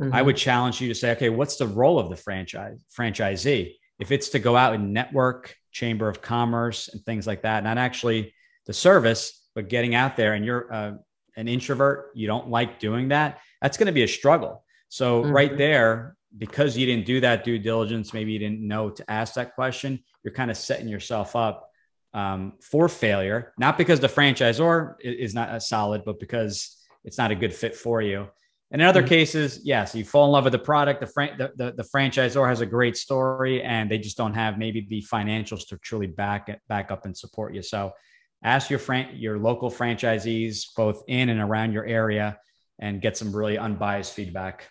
Mm-hmm. 0.00 0.14
I 0.14 0.22
would 0.22 0.36
challenge 0.36 0.80
you 0.80 0.88
to 0.88 0.94
say, 0.94 1.10
okay, 1.12 1.28
what's 1.28 1.56
the 1.56 1.66
role 1.66 1.98
of 1.98 2.08
the 2.08 2.16
franchise 2.16 2.84
franchisee? 2.96 3.74
If 3.98 4.12
it's 4.12 4.28
to 4.30 4.38
go 4.38 4.56
out 4.56 4.74
and 4.74 4.92
network, 4.92 5.56
chamber 5.72 6.08
of 6.08 6.22
commerce, 6.22 6.88
and 6.88 7.04
things 7.04 7.26
like 7.26 7.42
that, 7.42 7.64
not 7.64 7.78
actually 7.78 8.32
the 8.66 8.72
service, 8.72 9.48
but 9.54 9.68
getting 9.68 9.94
out 9.94 10.16
there, 10.16 10.34
and 10.34 10.44
you're 10.44 10.72
uh, 10.72 10.92
an 11.36 11.48
introvert, 11.48 12.10
you 12.14 12.26
don't 12.26 12.48
like 12.48 12.78
doing 12.78 13.08
that, 13.08 13.40
that's 13.60 13.76
going 13.76 13.86
to 13.86 13.92
be 13.92 14.04
a 14.04 14.08
struggle. 14.08 14.64
So 14.88 15.22
mm-hmm. 15.22 15.32
right 15.32 15.56
there, 15.56 16.16
because 16.36 16.76
you 16.76 16.86
didn't 16.86 17.06
do 17.06 17.20
that 17.20 17.42
due 17.42 17.58
diligence, 17.58 18.12
maybe 18.12 18.32
you 18.32 18.38
didn't 18.38 18.60
know 18.60 18.90
to 18.90 19.10
ask 19.10 19.34
that 19.34 19.54
question, 19.54 19.98
you're 20.22 20.34
kind 20.34 20.50
of 20.50 20.56
setting 20.56 20.88
yourself 20.88 21.34
up 21.34 21.68
um, 22.14 22.54
for 22.60 22.88
failure, 22.88 23.52
not 23.58 23.76
because 23.76 24.00
the 24.00 24.08
franchisor 24.08 24.94
is 25.00 25.34
not 25.34 25.48
as 25.48 25.68
solid, 25.68 26.04
but 26.04 26.20
because 26.20 26.76
it's 27.04 27.18
not 27.18 27.30
a 27.30 27.34
good 27.34 27.54
fit 27.54 27.74
for 27.74 28.00
you. 28.00 28.28
And 28.70 28.82
in 28.82 28.88
other 28.88 29.00
mm-hmm. 29.00 29.08
cases, 29.08 29.60
yes, 29.64 29.94
you 29.94 30.04
fall 30.04 30.26
in 30.26 30.32
love 30.32 30.44
with 30.44 30.52
the 30.52 30.58
product. 30.58 31.00
The, 31.00 31.06
fran- 31.06 31.38
the, 31.38 31.52
the, 31.56 31.72
the, 31.72 31.82
franchisor 31.82 32.46
has 32.46 32.60
a 32.60 32.66
great 32.66 32.96
story 32.96 33.62
and 33.62 33.90
they 33.90 33.98
just 33.98 34.18
don't 34.18 34.34
have 34.34 34.58
maybe 34.58 34.86
the 34.88 35.02
financials 35.02 35.66
to 35.68 35.78
truly 35.78 36.06
back 36.06 36.50
it, 36.50 36.60
back 36.68 36.90
up 36.90 37.06
and 37.06 37.16
support 37.16 37.54
you. 37.54 37.62
So 37.62 37.92
ask 38.42 38.68
your 38.68 38.78
fran- 38.78 39.16
your 39.16 39.38
local 39.38 39.70
franchisees, 39.70 40.66
both 40.76 41.02
in 41.08 41.30
and 41.30 41.40
around 41.40 41.72
your 41.72 41.86
area, 41.86 42.38
and 42.78 43.00
get 43.00 43.16
some 43.16 43.34
really 43.34 43.56
unbiased 43.56 44.12
feedback. 44.12 44.68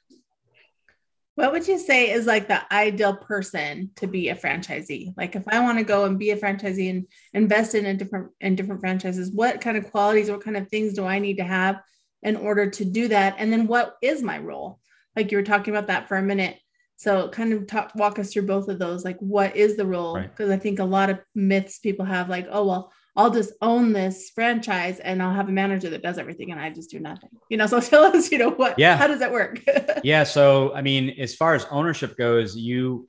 What 1.33 1.51
would 1.51 1.67
you 1.67 1.77
say 1.77 2.11
is 2.11 2.25
like 2.25 2.47
the 2.47 2.61
ideal 2.73 3.15
person 3.15 3.91
to 3.97 4.07
be 4.07 4.29
a 4.29 4.35
franchisee? 4.35 5.13
Like 5.17 5.35
if 5.35 5.47
I 5.47 5.59
want 5.59 5.77
to 5.77 5.83
go 5.83 6.05
and 6.05 6.17
be 6.17 6.31
a 6.31 6.37
franchisee 6.37 6.89
and 6.89 7.07
invest 7.33 7.75
in 7.75 7.85
a 7.85 7.93
different 7.93 8.31
in 8.41 8.55
different 8.55 8.81
franchises, 8.81 9.31
what 9.31 9.61
kind 9.61 9.77
of 9.77 9.91
qualities, 9.91 10.31
what 10.31 10.43
kind 10.43 10.57
of 10.57 10.67
things 10.67 10.93
do 10.93 11.05
I 11.05 11.19
need 11.19 11.37
to 11.37 11.43
have 11.43 11.79
in 12.23 12.35
order 12.35 12.69
to 12.69 12.85
do 12.85 13.07
that? 13.09 13.35
And 13.37 13.51
then 13.51 13.67
what 13.67 13.95
is 14.01 14.21
my 14.21 14.37
role? 14.37 14.79
Like 15.15 15.31
you 15.31 15.37
were 15.37 15.43
talking 15.43 15.73
about 15.73 15.87
that 15.87 16.07
for 16.07 16.17
a 16.17 16.21
minute. 16.21 16.57
So 16.97 17.29
kind 17.29 17.53
of 17.53 17.67
talk 17.67 17.91
walk 17.95 18.17
us 18.17 18.33
through 18.33 18.47
both 18.47 18.69
of 18.69 18.79
those. 18.79 19.05
Like 19.05 19.17
what 19.19 19.55
is 19.55 19.77
the 19.77 19.85
role? 19.85 20.19
Because 20.19 20.49
right. 20.49 20.55
I 20.55 20.59
think 20.59 20.79
a 20.79 20.83
lot 20.83 21.09
of 21.09 21.19
myths 21.35 21.79
people 21.79 22.05
have 22.05 22.29
like, 22.29 22.47
oh 22.49 22.65
well, 22.65 22.91
I'll 23.15 23.31
just 23.31 23.53
own 23.61 23.93
this 23.93 24.31
franchise 24.33 24.99
and 24.99 25.21
I'll 25.21 25.33
have 25.33 25.49
a 25.49 25.51
manager 25.51 25.89
that 25.91 26.03
does 26.03 26.17
everything 26.19 26.51
and 26.51 26.59
I 26.59 26.69
just 26.69 26.91
do 26.91 26.99
nothing. 26.99 27.29
You 27.49 27.57
know, 27.57 27.67
so 27.67 27.79
tell 27.81 28.03
us, 28.03 28.31
you 28.31 28.37
know, 28.37 28.51
what 28.51 28.77
yeah. 28.77 28.97
how 28.97 29.07
does 29.07 29.19
that 29.19 29.31
work? 29.31 29.63
yeah. 30.03 30.23
So 30.23 30.73
I 30.73 30.81
mean, 30.81 31.15
as 31.19 31.35
far 31.35 31.53
as 31.53 31.65
ownership 31.65 32.17
goes, 32.17 32.55
you 32.55 33.07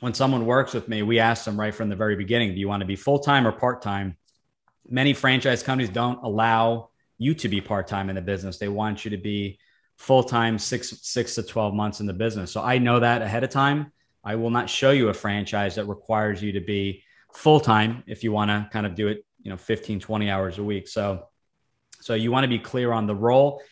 when 0.00 0.14
someone 0.14 0.46
works 0.46 0.74
with 0.74 0.88
me, 0.88 1.02
we 1.02 1.18
ask 1.18 1.44
them 1.44 1.58
right 1.58 1.74
from 1.74 1.88
the 1.88 1.96
very 1.96 2.14
beginning, 2.14 2.54
do 2.54 2.60
you 2.60 2.68
want 2.68 2.80
to 2.82 2.86
be 2.86 2.94
full-time 2.94 3.46
or 3.46 3.52
part-time? 3.52 4.16
Many 4.88 5.12
franchise 5.12 5.62
companies 5.62 5.90
don't 5.90 6.22
allow 6.22 6.90
you 7.18 7.34
to 7.34 7.48
be 7.48 7.60
part-time 7.60 8.08
in 8.08 8.16
the 8.16 8.22
business. 8.22 8.58
They 8.58 8.68
want 8.68 9.04
you 9.04 9.10
to 9.10 9.16
be 9.16 9.58
full-time 9.96 10.58
six 10.58 10.94
six 11.02 11.34
to 11.34 11.42
12 11.42 11.74
months 11.74 12.00
in 12.00 12.06
the 12.06 12.12
business. 12.12 12.52
So 12.52 12.62
I 12.62 12.78
know 12.78 13.00
that 13.00 13.20
ahead 13.20 13.44
of 13.44 13.50
time. 13.50 13.92
I 14.24 14.36
will 14.36 14.50
not 14.50 14.70
show 14.70 14.90
you 14.90 15.08
a 15.08 15.14
franchise 15.14 15.74
that 15.76 15.86
requires 15.86 16.42
you 16.42 16.52
to 16.52 16.60
be 16.60 17.02
full-time 17.34 18.02
if 18.06 18.24
you 18.24 18.32
want 18.32 18.50
to 18.50 18.68
kind 18.72 18.86
of 18.86 18.94
do 18.94 19.08
it 19.08 19.24
you 19.42 19.50
know 19.50 19.56
15 19.56 20.00
20 20.00 20.30
hours 20.30 20.58
a 20.58 20.62
week 20.62 20.88
so 20.88 21.26
so 22.00 22.14
you 22.14 22.30
want 22.30 22.44
to 22.44 22.48
be 22.48 22.58
clear 22.58 22.92
on 22.92 23.06
the 23.06 23.14
role 23.14 23.62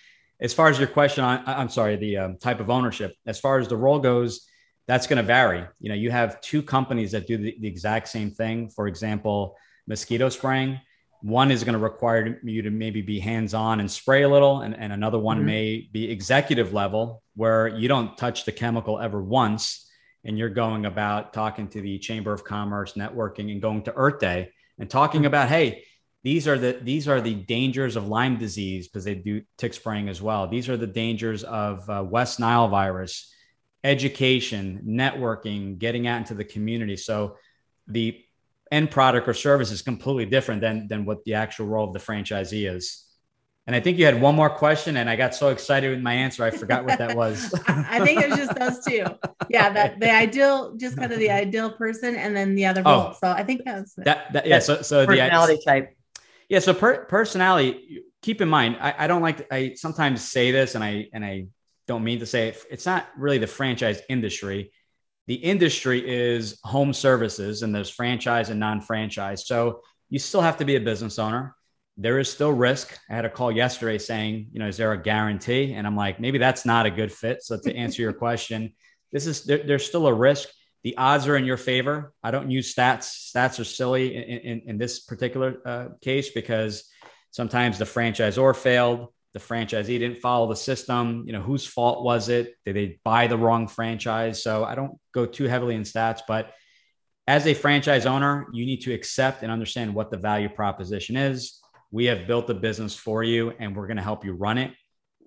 as 0.40 0.52
far 0.52 0.68
as 0.68 0.78
your 0.78 0.88
question 0.88 1.24
on 1.24 1.42
i'm 1.46 1.68
sorry 1.68 1.96
the 1.96 2.16
um, 2.16 2.36
type 2.38 2.60
of 2.60 2.70
ownership 2.70 3.14
as 3.26 3.40
far 3.40 3.58
as 3.58 3.68
the 3.68 3.76
role 3.76 3.98
goes 3.98 4.46
that's 4.86 5.06
going 5.06 5.16
to 5.16 5.22
vary 5.22 5.64
you 5.80 5.88
know 5.88 5.94
you 5.94 6.10
have 6.10 6.40
two 6.40 6.62
companies 6.62 7.12
that 7.12 7.26
do 7.26 7.36
the, 7.36 7.56
the 7.60 7.68
exact 7.68 8.08
same 8.08 8.30
thing 8.30 8.68
for 8.68 8.86
example 8.86 9.56
mosquito 9.86 10.28
spraying 10.28 10.80
one 11.22 11.50
is 11.50 11.64
going 11.64 11.72
to 11.72 11.78
require 11.78 12.38
you 12.42 12.62
to 12.62 12.70
maybe 12.70 13.02
be 13.02 13.18
hands-on 13.18 13.80
and 13.80 13.90
spray 13.90 14.22
a 14.22 14.28
little 14.28 14.62
and, 14.62 14.76
and 14.76 14.92
another 14.92 15.18
one 15.18 15.38
mm-hmm. 15.38 15.46
may 15.46 15.88
be 15.92 16.10
executive 16.10 16.72
level 16.72 17.22
where 17.34 17.68
you 17.68 17.88
don't 17.88 18.16
touch 18.16 18.44
the 18.44 18.52
chemical 18.52 18.98
ever 18.98 19.22
once 19.22 19.90
and 20.24 20.36
you're 20.36 20.50
going 20.50 20.86
about 20.86 21.32
talking 21.32 21.68
to 21.68 21.80
the 21.80 21.98
chamber 21.98 22.32
of 22.32 22.44
commerce 22.44 22.94
networking 22.94 23.52
and 23.52 23.62
going 23.62 23.82
to 23.82 23.92
earth 23.94 24.18
day 24.18 24.50
and 24.78 24.90
talking 24.90 25.20
hmm. 25.20 25.26
about, 25.26 25.48
hey, 25.48 25.84
these 26.22 26.48
are 26.48 26.58
the 26.58 26.80
these 26.82 27.06
are 27.06 27.20
the 27.20 27.34
dangers 27.34 27.94
of 27.94 28.08
Lyme 28.08 28.36
disease 28.36 28.88
because 28.88 29.04
they 29.04 29.14
do 29.14 29.42
tick 29.58 29.72
spraying 29.72 30.08
as 30.08 30.20
well. 30.20 30.48
These 30.48 30.68
are 30.68 30.76
the 30.76 30.86
dangers 30.86 31.44
of 31.44 31.88
uh, 31.88 32.04
West 32.04 32.40
Nile 32.40 32.66
virus, 32.66 33.32
education, 33.84 34.82
networking, 34.84 35.78
getting 35.78 36.08
out 36.08 36.18
into 36.18 36.34
the 36.34 36.44
community. 36.44 36.96
So 36.96 37.36
the 37.86 38.20
end 38.70 38.90
product 38.90 39.28
or 39.28 39.34
service 39.34 39.70
is 39.70 39.82
completely 39.82 40.26
different 40.26 40.60
than 40.60 40.88
than 40.88 41.04
what 41.04 41.24
the 41.24 41.34
actual 41.34 41.66
role 41.66 41.86
of 41.86 41.92
the 41.92 42.00
franchisee 42.00 42.70
is. 42.70 43.06
And 43.66 43.74
I 43.74 43.80
think 43.80 43.98
you 43.98 44.04
had 44.04 44.20
one 44.20 44.36
more 44.36 44.48
question, 44.48 44.96
and 44.96 45.10
I 45.10 45.16
got 45.16 45.34
so 45.34 45.48
excited 45.48 45.90
with 45.90 46.00
my 46.00 46.14
answer, 46.14 46.44
I 46.44 46.52
forgot 46.52 46.84
what 46.84 46.98
that 46.98 47.16
was. 47.16 47.52
I 47.66 48.04
think 48.04 48.22
it 48.22 48.30
was 48.30 48.38
just 48.38 48.54
those 48.54 48.84
two. 48.84 49.04
Yeah, 49.48 49.70
that 49.70 49.98
the 49.98 50.08
ideal, 50.08 50.76
just 50.76 50.96
kind 50.96 51.12
of 51.12 51.18
the 51.18 51.30
ideal 51.30 51.72
person, 51.72 52.14
and 52.14 52.36
then 52.36 52.54
the 52.54 52.66
other 52.66 52.82
oh. 52.86 53.16
So 53.20 53.28
I 53.28 53.42
think 53.42 53.62
that's 53.64 53.94
that. 53.94 54.32
that 54.32 54.46
yeah. 54.46 54.60
So 54.60 54.82
so 54.82 55.04
personality 55.04 55.56
the 55.56 55.62
type. 55.64 55.96
Yeah. 56.48 56.60
So 56.60 56.74
per, 56.74 57.06
personality. 57.06 58.04
Keep 58.22 58.40
in 58.40 58.48
mind, 58.48 58.78
I, 58.80 58.94
I 58.98 59.06
don't 59.08 59.22
like. 59.22 59.38
To, 59.38 59.54
I 59.54 59.74
sometimes 59.74 60.22
say 60.22 60.52
this, 60.52 60.76
and 60.76 60.84
I 60.84 61.08
and 61.12 61.24
I 61.24 61.46
don't 61.88 62.04
mean 62.04 62.20
to 62.20 62.26
say 62.26 62.48
it. 62.48 62.64
It's 62.70 62.86
not 62.86 63.08
really 63.18 63.38
the 63.38 63.46
franchise 63.48 64.00
industry. 64.08 64.70
The 65.26 65.34
industry 65.34 66.08
is 66.08 66.58
home 66.62 66.92
services, 66.92 67.62
and 67.62 67.74
there's 67.74 67.90
franchise 67.90 68.50
and 68.50 68.60
non-franchise. 68.60 69.46
So 69.46 69.82
you 70.08 70.18
still 70.18 70.40
have 70.40 70.58
to 70.58 70.64
be 70.64 70.76
a 70.76 70.80
business 70.80 71.18
owner 71.18 71.56
there 71.96 72.18
is 72.18 72.30
still 72.30 72.52
risk. 72.52 72.98
I 73.08 73.14
had 73.14 73.24
a 73.24 73.30
call 73.30 73.50
yesterday 73.50 73.98
saying, 73.98 74.48
you 74.52 74.58
know, 74.58 74.68
is 74.68 74.76
there 74.76 74.92
a 74.92 75.02
guarantee? 75.02 75.72
And 75.72 75.86
I'm 75.86 75.96
like, 75.96 76.20
maybe 76.20 76.38
that's 76.38 76.66
not 76.66 76.84
a 76.84 76.90
good 76.90 77.10
fit. 77.10 77.42
So 77.42 77.58
to 77.58 77.74
answer 77.74 78.02
your 78.02 78.12
question, 78.24 78.74
this 79.12 79.26
is 79.26 79.44
there, 79.44 79.58
there's 79.58 79.86
still 79.86 80.06
a 80.06 80.12
risk. 80.12 80.48
The 80.84 80.96
odds 80.98 81.26
are 81.26 81.36
in 81.36 81.44
your 81.44 81.56
favor. 81.56 82.12
I 82.22 82.30
don't 82.30 82.50
use 82.50 82.74
stats. 82.74 83.32
Stats 83.34 83.58
are 83.58 83.64
silly 83.64 84.14
in, 84.14 84.38
in, 84.38 84.62
in 84.66 84.78
this 84.78 85.00
particular 85.00 85.56
uh, 85.64 85.88
case 86.02 86.30
because 86.30 86.84
sometimes 87.30 87.78
the 87.78 87.86
franchisor 87.86 88.54
failed. 88.54 89.08
The 89.36 89.44
franchisee 89.44 89.98
didn't 89.98 90.18
follow 90.18 90.48
the 90.48 90.56
system. 90.56 91.24
You 91.26 91.34
know, 91.34 91.42
whose 91.42 91.66
fault 91.66 92.02
was 92.02 92.30
it? 92.30 92.54
Did 92.64 92.76
they 92.76 92.98
buy 93.04 93.26
the 93.26 93.36
wrong 93.36 93.68
franchise? 93.68 94.42
So 94.42 94.64
I 94.64 94.74
don't 94.74 94.98
go 95.12 95.26
too 95.26 95.44
heavily 95.44 95.74
in 95.74 95.82
stats, 95.82 96.20
but 96.26 96.52
as 97.26 97.46
a 97.46 97.52
franchise 97.52 98.06
owner, 98.06 98.46
you 98.52 98.64
need 98.64 98.82
to 98.82 98.94
accept 98.94 99.42
and 99.42 99.52
understand 99.52 99.94
what 99.94 100.10
the 100.10 100.16
value 100.16 100.48
proposition 100.48 101.16
is 101.16 101.60
we 101.90 102.06
have 102.06 102.26
built 102.26 102.50
a 102.50 102.54
business 102.54 102.94
for 102.94 103.22
you 103.22 103.52
and 103.58 103.76
we're 103.76 103.86
going 103.86 103.96
to 103.96 104.02
help 104.02 104.24
you 104.24 104.32
run 104.32 104.58
it. 104.58 104.72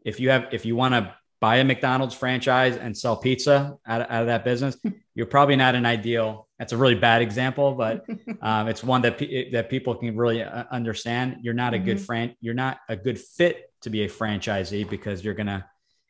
If 0.05 0.19
you 0.19 0.29
have, 0.29 0.47
if 0.51 0.65
you 0.65 0.75
want 0.75 0.93
to 0.93 1.13
buy 1.41 1.57
a 1.57 1.63
McDonald's 1.63 2.15
franchise 2.15 2.75
and 2.77 2.97
sell 2.97 3.15
pizza 3.15 3.77
out 3.87 4.01
of, 4.01 4.07
out 4.09 4.21
of 4.21 4.27
that 4.27 4.43
business, 4.43 4.77
you're 5.15 5.25
probably 5.25 5.55
not 5.55 5.75
an 5.75 5.85
ideal. 5.85 6.47
That's 6.57 6.73
a 6.73 6.77
really 6.77 6.95
bad 6.95 7.21
example, 7.21 7.73
but 7.73 8.05
um, 8.41 8.67
it's 8.67 8.83
one 8.83 9.01
that 9.03 9.17
that 9.51 9.69
people 9.69 9.95
can 9.95 10.15
really 10.15 10.43
uh, 10.43 10.65
understand. 10.71 11.37
You're 11.41 11.53
not 11.53 11.73
a 11.73 11.77
mm-hmm. 11.77 11.85
good 11.85 12.01
friend. 12.01 12.35
You're 12.41 12.53
not 12.53 12.79
a 12.87 12.95
good 12.95 13.19
fit 13.19 13.68
to 13.81 13.89
be 13.89 14.03
a 14.03 14.09
franchisee 14.09 14.89
because 14.89 15.23
you're 15.23 15.33
gonna 15.33 15.65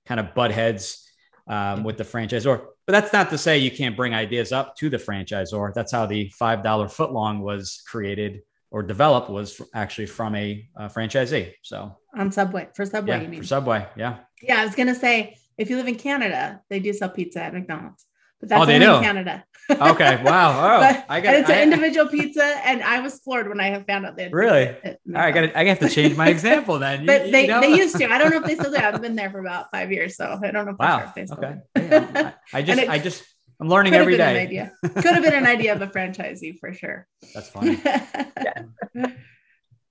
kind 0.05 0.19
of 0.19 0.33
butt 0.33 0.51
heads 0.51 1.07
um, 1.47 1.83
with 1.83 1.97
the 1.97 2.03
franchisor. 2.03 2.65
But 2.85 2.93
that's 2.93 3.13
not 3.13 3.29
to 3.29 3.37
say 3.37 3.57
you 3.57 3.71
can't 3.71 3.95
bring 3.95 4.13
ideas 4.13 4.51
up 4.51 4.75
to 4.77 4.89
the 4.89 4.97
franchisor. 4.97 5.73
That's 5.73 5.91
how 5.91 6.05
the 6.05 6.29
five 6.29 6.63
dollar 6.63 6.87
footlong 6.87 7.41
was 7.41 7.83
created 7.87 8.41
or 8.71 8.83
developed 8.83 9.29
was 9.29 9.61
actually 9.73 10.05
from 10.05 10.35
a, 10.35 10.67
a 10.75 10.87
franchisee. 10.87 11.53
So 11.63 11.95
on 12.15 12.31
Subway 12.31 12.69
for 12.75 12.85
Subway, 12.85 13.17
yeah, 13.17 13.21
you 13.21 13.27
mean? 13.27 13.41
For 13.41 13.47
Subway, 13.47 13.87
yeah. 13.95 14.19
Yeah, 14.41 14.61
I 14.61 14.65
was 14.65 14.75
gonna 14.75 14.95
say 14.95 15.37
if 15.57 15.69
you 15.69 15.75
live 15.75 15.87
in 15.87 15.95
Canada, 15.95 16.61
they 16.69 16.79
do 16.79 16.93
sell 16.93 17.09
pizza 17.09 17.43
at 17.43 17.53
McDonald's. 17.53 18.05
But 18.39 18.49
that's 18.49 18.59
oh, 18.59 18.61
only 18.63 18.75
in 18.75 18.81
Canada. 18.81 19.43
okay. 19.69 20.21
Wow. 20.29 20.51
Oh, 20.51 20.79
but, 20.79 21.05
I 21.09 21.21
got. 21.21 21.35
It's 21.35 21.49
I, 21.49 21.55
an 21.55 21.73
individual 21.73 22.07
pizza, 22.07 22.43
and 22.43 22.81
I 22.81 23.01
was 23.01 23.19
floored 23.19 23.49
when 23.49 23.59
I 23.59 23.67
have 23.67 23.85
found 23.85 24.05
out 24.05 24.15
that. 24.17 24.31
Really? 24.31 24.63
It, 24.63 24.99
All 25.07 25.13
right. 25.13 25.25
I 25.25 25.31
got. 25.31 25.55
I 25.55 25.65
have 25.65 25.79
to 25.79 25.89
change 25.89 26.15
my 26.15 26.29
example 26.35 26.79
then. 26.79 27.05
but 27.05 27.31
they, 27.31 27.43
you 27.43 27.47
know? 27.47 27.61
they 27.61 27.75
used 27.75 27.97
to. 27.97 28.05
I 28.09 28.17
don't 28.17 28.31
know 28.31 28.37
if 28.37 28.45
they 28.45 28.55
still 28.55 28.71
do. 28.71 28.77
I've 28.77 29.01
been 29.01 29.15
there 29.15 29.29
for 29.29 29.39
about 29.39 29.67
five 29.71 29.91
years, 29.91 30.15
so 30.15 30.39
I 30.41 30.51
don't 30.51 30.65
know. 30.65 30.75
wow. 30.79 31.11
Sure 31.15 31.25
okay. 31.33 31.57
Yeah, 31.75 32.33
I, 32.53 32.59
I 32.59 32.61
just. 32.61 32.79
it, 32.79 32.89
I 32.89 32.99
just. 32.99 33.23
I'm 33.61 33.67
learning 33.67 33.93
every 33.93 34.15
day. 34.15 34.41
idea. 34.41 34.71
Could 34.81 35.03
have 35.03 35.21
been 35.23 35.33
an 35.33 35.45
idea 35.45 35.73
of 35.73 35.81
a 35.81 35.87
franchisee 35.87 36.57
for 36.59 36.73
sure. 36.73 37.05
That's 37.33 37.49
funny. 37.49 37.77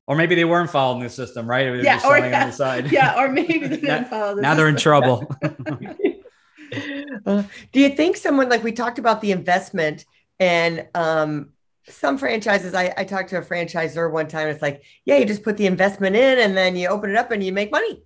Or 0.06 0.16
maybe 0.16 0.34
they 0.34 0.46
weren't 0.46 0.70
following 0.70 1.02
the 1.02 1.10
system, 1.10 1.46
right? 1.46 1.70
They 1.70 1.82
yeah, 1.82 2.00
or, 2.02 2.16
yeah, 2.16 2.46
the 2.46 2.52
side. 2.52 2.90
yeah, 2.90 3.22
or 3.22 3.28
maybe 3.28 3.58
they 3.58 3.76
didn't 3.76 4.06
follow 4.06 4.34
the 4.34 4.40
Now 4.40 4.54
system. 4.54 4.56
they're 4.56 4.68
in 4.68 4.76
trouble. 4.76 5.30
Uh, 7.26 7.42
do 7.72 7.80
you 7.80 7.90
think 7.90 8.16
someone 8.16 8.48
like 8.48 8.62
we 8.62 8.72
talked 8.72 8.98
about 8.98 9.20
the 9.20 9.32
investment 9.32 10.04
and 10.38 10.86
um, 10.94 11.50
some 11.88 12.18
franchises? 12.18 12.74
I, 12.74 12.92
I 12.96 13.04
talked 13.04 13.30
to 13.30 13.38
a 13.38 13.42
franchisor 13.42 14.10
one 14.10 14.28
time. 14.28 14.48
It's 14.48 14.62
like, 14.62 14.82
yeah, 15.04 15.16
you 15.16 15.24
just 15.24 15.42
put 15.42 15.56
the 15.56 15.66
investment 15.66 16.16
in 16.16 16.38
and 16.38 16.56
then 16.56 16.76
you 16.76 16.88
open 16.88 17.10
it 17.10 17.16
up 17.16 17.30
and 17.30 17.42
you 17.42 17.52
make 17.52 17.72
money 17.72 18.02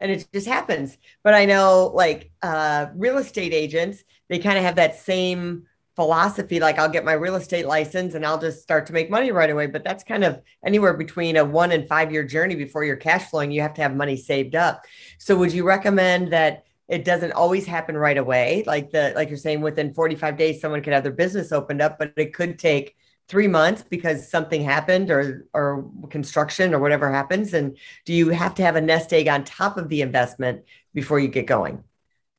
and 0.00 0.10
it 0.10 0.26
just 0.32 0.46
happens. 0.46 0.98
But 1.22 1.34
I 1.34 1.44
know 1.44 1.92
like 1.94 2.30
uh, 2.42 2.86
real 2.94 3.18
estate 3.18 3.52
agents, 3.52 4.02
they 4.28 4.38
kind 4.38 4.58
of 4.58 4.64
have 4.64 4.76
that 4.76 4.96
same 4.96 5.66
philosophy 5.94 6.60
like 6.60 6.78
I'll 6.78 6.90
get 6.90 7.06
my 7.06 7.14
real 7.14 7.36
estate 7.36 7.66
license 7.66 8.14
and 8.14 8.24
I'll 8.24 8.38
just 8.38 8.62
start 8.62 8.86
to 8.86 8.92
make 8.92 9.10
money 9.10 9.32
right 9.32 9.48
away. 9.48 9.66
But 9.66 9.82
that's 9.82 10.04
kind 10.04 10.24
of 10.24 10.42
anywhere 10.64 10.92
between 10.92 11.36
a 11.38 11.44
one 11.44 11.72
and 11.72 11.88
five 11.88 12.12
year 12.12 12.22
journey 12.22 12.54
before 12.54 12.84
you're 12.84 12.96
cash 12.96 13.30
flowing. 13.30 13.50
You 13.50 13.62
have 13.62 13.74
to 13.74 13.82
have 13.82 13.96
money 13.96 14.16
saved 14.16 14.54
up. 14.54 14.84
So 15.18 15.36
would 15.38 15.52
you 15.52 15.64
recommend 15.64 16.32
that 16.34 16.65
it 16.88 17.04
doesn't 17.04 17.32
always 17.32 17.66
happen 17.66 17.96
right 17.96 18.16
away? 18.16 18.62
Like 18.66 18.90
the 18.90 19.12
like 19.16 19.28
you're 19.28 19.38
saying, 19.38 19.60
within 19.60 19.92
45 19.92 20.36
days, 20.36 20.60
someone 20.60 20.82
could 20.82 20.92
have 20.92 21.02
their 21.02 21.12
business 21.12 21.52
opened 21.52 21.82
up, 21.82 21.98
but 21.98 22.12
it 22.16 22.34
could 22.34 22.58
take 22.58 22.96
three 23.28 23.48
months 23.48 23.82
because 23.82 24.30
something 24.30 24.62
happened 24.62 25.10
or 25.10 25.46
or 25.52 25.90
construction 26.10 26.74
or 26.74 26.78
whatever 26.78 27.10
happens. 27.10 27.54
And 27.54 27.76
do 28.04 28.12
you 28.12 28.30
have 28.30 28.54
to 28.56 28.62
have 28.62 28.76
a 28.76 28.80
nest 28.80 29.12
egg 29.12 29.28
on 29.28 29.44
top 29.44 29.78
of 29.78 29.88
the 29.88 30.02
investment 30.02 30.64
before 30.94 31.18
you 31.18 31.28
get 31.28 31.46
going? 31.46 31.82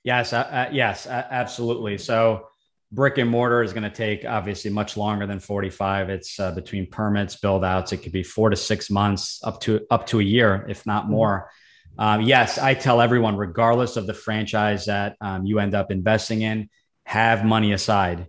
Yes, 0.03 0.31
uh, 0.31 0.37
uh, 0.37 0.69
yes, 0.71 1.05
uh, 1.05 1.27
absolutely. 1.29 1.97
So 1.97 2.47
brick 2.91 3.17
and 3.17 3.29
mortar 3.29 3.61
is 3.63 3.73
going 3.73 3.83
to 3.83 3.89
take 3.89 4.23
obviously 4.25 4.71
much 4.71 4.95
longer 4.95 5.27
than 5.27 5.41
45 5.41 6.09
it's 6.09 6.39
uh, 6.39 6.51
between 6.51 6.89
permits 6.89 7.35
build 7.35 7.65
outs 7.65 7.91
it 7.91 7.97
could 7.97 8.13
be 8.13 8.23
four 8.23 8.49
to 8.49 8.55
six 8.55 8.89
months 8.89 9.41
up 9.43 9.59
to 9.59 9.85
up 9.91 10.07
to 10.07 10.21
a 10.21 10.23
year 10.23 10.65
if 10.69 10.85
not 10.85 11.03
mm-hmm. 11.03 11.11
more 11.11 11.51
um, 11.97 12.21
yes 12.21 12.57
i 12.57 12.73
tell 12.73 13.01
everyone 13.01 13.35
regardless 13.35 13.97
of 13.97 14.07
the 14.07 14.13
franchise 14.13 14.85
that 14.85 15.15
um, 15.21 15.45
you 15.45 15.59
end 15.59 15.75
up 15.75 15.91
investing 15.91 16.41
in 16.41 16.69
have 17.07 17.45
money 17.45 17.71
aside. 17.71 18.27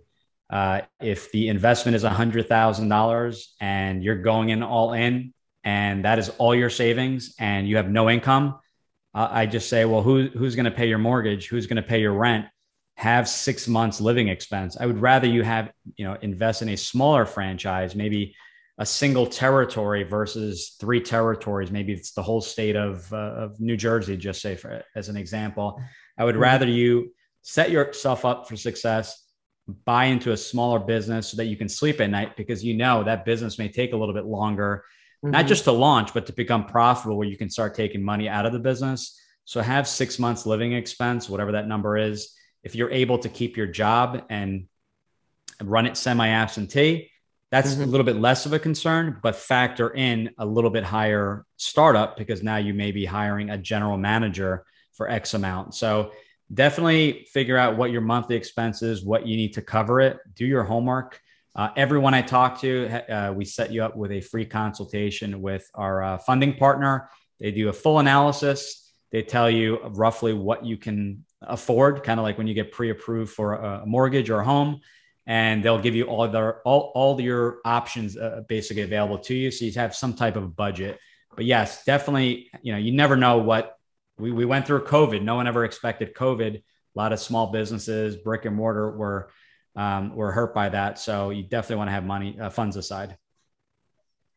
Uh, 0.49 0.81
if 1.01 1.31
the 1.33 1.49
investment 1.49 1.95
is 1.97 2.03
$100000 2.05 3.45
and 3.59 4.03
you're 4.03 4.21
going 4.21 4.49
in 4.49 4.63
all 4.63 4.93
in 4.93 5.33
and 5.65 6.05
that 6.05 6.17
is 6.17 6.29
all 6.37 6.55
your 6.55 6.69
savings 6.69 7.35
and 7.39 7.67
you 7.67 7.75
have 7.75 7.89
no 7.89 8.09
income 8.09 8.57
uh, 9.13 9.27
i 9.31 9.45
just 9.45 9.67
say 9.67 9.83
well 9.83 10.01
who, 10.01 10.29
who's 10.29 10.55
going 10.55 10.65
to 10.65 10.71
pay 10.71 10.87
your 10.87 10.97
mortgage? 10.97 11.47
Who's 11.49 11.67
going 11.67 11.75
to 11.75 11.87
pay 11.87 11.99
your 11.99 12.13
rent? 12.13 12.45
Have 12.95 13.27
six 13.27 13.67
months 13.67 13.99
living 13.99 14.29
expense. 14.29 14.77
I 14.79 14.85
would 14.85 14.99
rather 14.99 15.27
you 15.27 15.43
have, 15.43 15.71
you 15.97 16.05
know, 16.05 16.17
invest 16.21 16.61
in 16.61 16.69
a 16.69 16.77
smaller 16.77 17.25
franchise, 17.25 17.93
maybe 17.93 18.33
a 18.79 18.85
single 18.85 19.27
territory 19.27 20.03
versus 20.03 20.75
three 20.79 21.01
territories. 21.01 21.69
Maybe 21.69 21.93
it's 21.93 22.13
the 22.13 22.23
whole 22.23 22.41
state 22.41 22.75
of, 22.75 23.11
uh, 23.13 23.17
of 23.17 23.59
New 23.59 23.77
Jersey, 23.77 24.17
just 24.17 24.41
say 24.41 24.55
for, 24.55 24.83
as 24.95 25.09
an 25.09 25.17
example. 25.17 25.81
I 26.17 26.23
would 26.23 26.35
mm-hmm. 26.35 26.41
rather 26.41 26.65
you 26.65 27.13
set 27.41 27.71
yourself 27.71 28.25
up 28.25 28.47
for 28.47 28.55
success, 28.55 29.25
buy 29.85 30.05
into 30.05 30.31
a 30.31 30.37
smaller 30.37 30.79
business 30.79 31.27
so 31.27 31.37
that 31.37 31.45
you 31.45 31.57
can 31.57 31.69
sleep 31.69 32.01
at 32.01 32.09
night 32.09 32.35
because 32.35 32.63
you 32.63 32.73
know 32.73 33.03
that 33.03 33.25
business 33.25 33.59
may 33.59 33.67
take 33.67 33.93
a 33.93 33.97
little 33.97 34.15
bit 34.15 34.25
longer, 34.25 34.85
mm-hmm. 35.23 35.31
not 35.31 35.45
just 35.45 35.65
to 35.65 35.71
launch, 35.71 36.13
but 36.13 36.25
to 36.25 36.33
become 36.33 36.65
profitable 36.65 37.17
where 37.17 37.27
you 37.27 37.37
can 37.37 37.49
start 37.49 37.75
taking 37.75 38.01
money 38.01 38.27
out 38.29 38.45
of 38.45 38.53
the 38.53 38.59
business. 38.59 39.19
So 39.45 39.61
have 39.61 39.87
six 39.87 40.17
months 40.19 40.45
living 40.45 40.73
expense, 40.73 41.29
whatever 41.29 41.51
that 41.51 41.67
number 41.67 41.97
is 41.97 42.33
if 42.63 42.75
you're 42.75 42.91
able 42.91 43.17
to 43.19 43.29
keep 43.29 43.57
your 43.57 43.67
job 43.67 44.23
and 44.29 44.67
run 45.61 45.85
it 45.85 45.97
semi 45.97 46.27
absentee, 46.27 47.11
that's 47.51 47.73
mm-hmm. 47.73 47.83
a 47.83 47.85
little 47.87 48.05
bit 48.05 48.17
less 48.17 48.45
of 48.45 48.53
a 48.53 48.59
concern, 48.59 49.19
but 49.23 49.35
factor 49.35 49.89
in 49.93 50.31
a 50.37 50.45
little 50.45 50.69
bit 50.69 50.83
higher 50.83 51.45
startup 51.57 52.15
because 52.17 52.43
now 52.43 52.57
you 52.57 52.73
may 52.73 52.91
be 52.91 53.05
hiring 53.05 53.49
a 53.49 53.57
general 53.57 53.97
manager 53.97 54.65
for 54.93 55.09
X 55.09 55.33
amount. 55.33 55.73
So 55.73 56.11
definitely 56.53 57.27
figure 57.31 57.57
out 57.57 57.77
what 57.77 57.91
your 57.91 58.01
monthly 58.01 58.35
expenses, 58.35 59.03
what 59.03 59.25
you 59.25 59.35
need 59.35 59.53
to 59.53 59.61
cover 59.61 59.99
it, 60.01 60.17
do 60.35 60.45
your 60.45 60.63
homework. 60.63 61.19
Uh, 61.55 61.69
everyone 61.75 62.13
I 62.13 62.21
talk 62.21 62.61
to, 62.61 62.87
uh, 63.11 63.33
we 63.33 63.45
set 63.45 63.71
you 63.71 63.83
up 63.83 63.95
with 63.95 64.11
a 64.11 64.21
free 64.21 64.45
consultation 64.45 65.41
with 65.41 65.67
our 65.73 66.03
uh, 66.03 66.17
funding 66.19 66.55
partner. 66.55 67.09
They 67.39 67.51
do 67.51 67.69
a 67.69 67.73
full 67.73 67.99
analysis. 67.99 68.93
They 69.11 69.23
tell 69.23 69.49
you 69.49 69.79
roughly 69.89 70.33
what 70.33 70.63
you 70.63 70.77
can 70.77 71.25
afford, 71.41 72.03
kind 72.03 72.19
of 72.19 72.23
like 72.23 72.37
when 72.37 72.47
you 72.47 72.53
get 72.53 72.71
pre-approved 72.71 73.33
for 73.33 73.55
a 73.55 73.85
mortgage 73.85 74.29
or 74.29 74.39
a 74.39 74.45
home, 74.45 74.81
and 75.29 75.63
they'll 75.63 75.79
give 75.79 75.93
you 75.93 76.05
all 76.05 76.27
their 76.27 76.59
all 76.63 76.91
all 76.95 77.21
your 77.21 77.59
options 77.63 78.17
uh, 78.17 78.41
basically 78.47 78.81
available 78.81 79.19
to 79.19 79.35
you, 79.35 79.51
so 79.51 79.63
you 79.63 79.71
have 79.73 79.95
some 79.95 80.15
type 80.15 80.35
of 80.35 80.55
budget. 80.55 80.99
But 81.35 81.45
yes, 81.45 81.85
definitely, 81.85 82.49
you 82.63 82.73
know, 82.73 82.79
you 82.79 82.91
never 82.91 83.15
know 83.15 83.37
what 83.37 83.77
we 84.17 84.31
we 84.31 84.43
went 84.43 84.65
through. 84.65 84.85
COVID, 84.85 85.21
no 85.21 85.35
one 85.35 85.47
ever 85.47 85.63
expected 85.65 86.15
COVID. 86.15 86.55
A 86.57 86.63
lot 86.95 87.13
of 87.13 87.19
small 87.19 87.51
businesses, 87.51 88.17
brick 88.17 88.45
and 88.45 88.55
mortar, 88.55 88.89
were 88.89 89.29
um, 89.75 90.15
were 90.15 90.31
hurt 90.31 90.55
by 90.55 90.69
that. 90.69 90.97
So 90.97 91.29
you 91.29 91.43
definitely 91.43 91.75
want 91.75 91.89
to 91.89 91.93
have 91.93 92.05
money 92.05 92.39
uh, 92.39 92.49
funds 92.49 92.75
aside. 92.75 93.15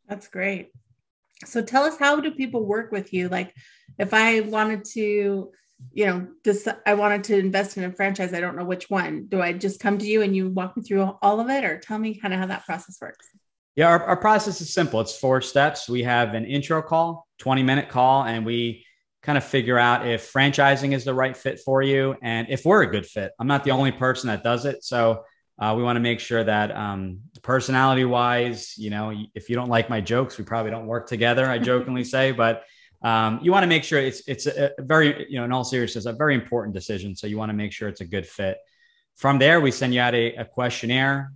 That's 0.06 0.28
great. 0.28 0.72
So 1.46 1.62
tell 1.62 1.84
us, 1.84 1.96
how 1.99 2.20
do 2.20 2.30
people 2.32 2.66
work 2.66 2.92
with 2.92 3.14
you? 3.14 3.30
Like, 3.30 3.54
if 3.99 4.12
I 4.12 4.40
wanted 4.40 4.84
to 4.92 5.52
you 5.92 6.06
know, 6.06 6.26
this 6.44 6.68
I 6.86 6.94
wanted 6.94 7.24
to 7.24 7.38
invest 7.38 7.76
in 7.76 7.84
a 7.84 7.92
franchise. 7.92 8.32
I 8.32 8.40
don't 8.40 8.56
know 8.56 8.64
which 8.64 8.88
one. 8.88 9.26
Do 9.26 9.40
I 9.42 9.52
just 9.52 9.80
come 9.80 9.98
to 9.98 10.06
you 10.06 10.22
and 10.22 10.34
you 10.34 10.48
walk 10.48 10.76
me 10.76 10.82
through 10.82 11.16
all 11.22 11.40
of 11.40 11.50
it, 11.50 11.64
or 11.64 11.78
tell 11.78 11.98
me 11.98 12.14
kind 12.14 12.32
of 12.32 12.40
how 12.40 12.46
that 12.46 12.64
process 12.64 12.98
works? 13.00 13.28
Yeah, 13.74 13.88
our, 13.88 14.04
our 14.04 14.16
process 14.16 14.60
is 14.60 14.72
simple. 14.72 15.00
It's 15.00 15.16
four 15.16 15.40
steps. 15.40 15.88
We 15.88 16.02
have 16.02 16.34
an 16.34 16.44
intro 16.44 16.82
call, 16.82 17.26
20 17.38 17.62
minute 17.62 17.88
call, 17.88 18.24
and 18.24 18.44
we 18.44 18.84
kind 19.22 19.38
of 19.38 19.44
figure 19.44 19.78
out 19.78 20.06
if 20.06 20.32
franchising 20.32 20.92
is 20.92 21.04
the 21.04 21.14
right 21.14 21.36
fit 21.36 21.60
for 21.60 21.80
you 21.80 22.16
and 22.23 22.49
if 22.50 22.64
we're 22.64 22.82
a 22.82 22.90
good 22.90 23.06
fit. 23.06 23.32
I'm 23.38 23.47
not 23.47 23.64
the 23.64 23.71
only 23.71 23.92
person 23.92 24.28
that 24.28 24.42
does 24.42 24.64
it. 24.66 24.82
So 24.82 25.25
uh, 25.58 25.75
we 25.76 25.82
want 25.82 25.97
to 25.97 26.00
make 26.00 26.18
sure 26.18 26.42
that 26.42 26.75
um, 26.75 27.21
personality 27.42 28.04
wise, 28.04 28.76
you 28.76 28.90
know, 28.90 29.14
if 29.34 29.49
you 29.49 29.54
don't 29.54 29.68
like 29.68 29.88
my 29.88 30.00
jokes, 30.00 30.38
we 30.38 30.45
probably 30.45 30.71
don't 30.73 30.86
work 30.86 31.06
together. 31.06 31.47
I 31.47 31.58
jokingly 31.58 32.04
say, 32.04 32.32
but 32.32 32.64
um, 33.02 33.41
you 33.43 33.50
want 33.50 33.65
to 33.65 33.69
make 33.69 33.84
sure 33.84 33.99
it's 33.99 34.23
it's 34.28 34.47
a, 34.47 34.71
very 34.78 35.26
you 35.28 35.38
know 35.38 35.45
in 35.45 35.52
all 35.52 35.65
seriousness 35.65 36.06
a 36.06 36.12
very 36.12 36.34
important 36.34 36.75
decision. 36.75 37.17
So 37.17 37.26
you 37.26 37.36
want 37.36 37.50
to 37.50 37.56
make 37.56 37.73
sure 37.73 37.88
it's 37.88 38.00
a 38.00 38.06
good 38.06 38.26
fit. 38.26 38.58
From 39.17 39.38
there, 39.38 39.60
we 39.60 39.71
send 39.71 39.93
you 39.93 40.00
out 40.00 40.15
a, 40.15 40.34
a 40.36 40.45
questionnaire, 40.45 41.32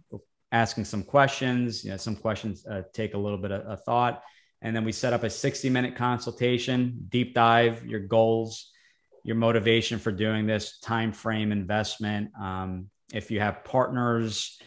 asking 0.53 0.85
some 0.85 1.03
questions. 1.03 1.85
You 1.85 1.91
know, 1.91 1.97
some 1.97 2.17
questions 2.17 2.65
uh, 2.67 2.83
take 2.93 3.15
a 3.15 3.19
little 3.19 3.39
bit 3.39 3.51
of, 3.51 3.63
of 3.63 3.85
thought, 3.85 4.23
and 4.63 4.75
then 4.75 4.85
we 4.85 4.93
set 4.93 5.13
up 5.13 5.25
a 5.25 5.31
60 5.31 5.69
minute 5.71 5.97
consultation, 5.97 7.07
deep 7.09 7.35
dive 7.35 7.85
your 7.85 8.01
goals, 8.01 8.71
your 9.25 9.37
motivation 9.37 9.99
for 9.99 10.13
doing 10.13 10.47
this, 10.47 10.79
time 10.79 11.13
frame, 11.13 11.51
investment. 11.51 12.31
Um, 12.41 12.91
if 13.13 13.31
you 13.31 13.41
have 13.41 13.65
partners, 13.65 14.59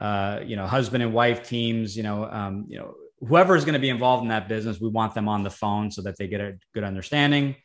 uh, 0.00 0.40
you 0.44 0.56
know, 0.56 0.66
husband 0.66 1.02
and 1.02 1.12
wife 1.12 1.46
teams, 1.46 1.96
you 1.96 2.02
know, 2.02 2.24
um, 2.24 2.66
you 2.68 2.78
know 2.78 2.94
whoever 3.26 3.56
is 3.56 3.64
going 3.64 3.74
to 3.74 3.80
be 3.80 3.88
involved 3.88 4.22
in 4.22 4.28
that 4.28 4.48
business, 4.48 4.80
we 4.80 4.88
want 4.88 5.14
them 5.14 5.28
on 5.28 5.42
the 5.42 5.50
phone 5.50 5.90
so 5.90 6.02
that 6.02 6.16
they 6.18 6.28
get 6.28 6.40
a 6.40 6.58
good 6.74 6.84
understanding. 6.84 7.56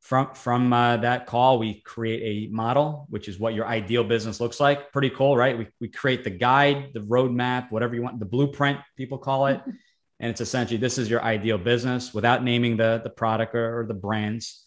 From 0.00 0.34
from 0.34 0.72
uh, 0.72 0.96
that 0.98 1.26
call, 1.26 1.58
we 1.60 1.80
create 1.80 2.48
a 2.50 2.52
model, 2.52 3.06
which 3.08 3.28
is 3.28 3.38
what 3.38 3.54
your 3.54 3.66
ideal 3.66 4.02
business 4.02 4.40
looks 4.40 4.58
like. 4.58 4.92
Pretty 4.92 5.10
cool, 5.10 5.36
right? 5.36 5.56
We, 5.56 5.68
we 5.80 5.88
create 5.88 6.24
the 6.24 6.30
guide, 6.30 6.90
the 6.92 7.00
roadmap, 7.00 7.70
whatever 7.70 7.94
you 7.94 8.02
want, 8.02 8.18
the 8.18 8.26
blueprint, 8.26 8.80
people 8.96 9.18
call 9.18 9.46
it. 9.46 9.60
and 10.22 10.30
it's 10.30 10.40
essentially 10.40 10.78
this 10.78 10.98
is 10.98 11.10
your 11.10 11.22
ideal 11.22 11.58
business 11.58 12.14
without 12.14 12.44
naming 12.44 12.76
the, 12.76 13.00
the 13.02 13.10
product 13.10 13.54
or, 13.54 13.80
or 13.80 13.86
the 13.86 13.94
brands. 13.94 14.64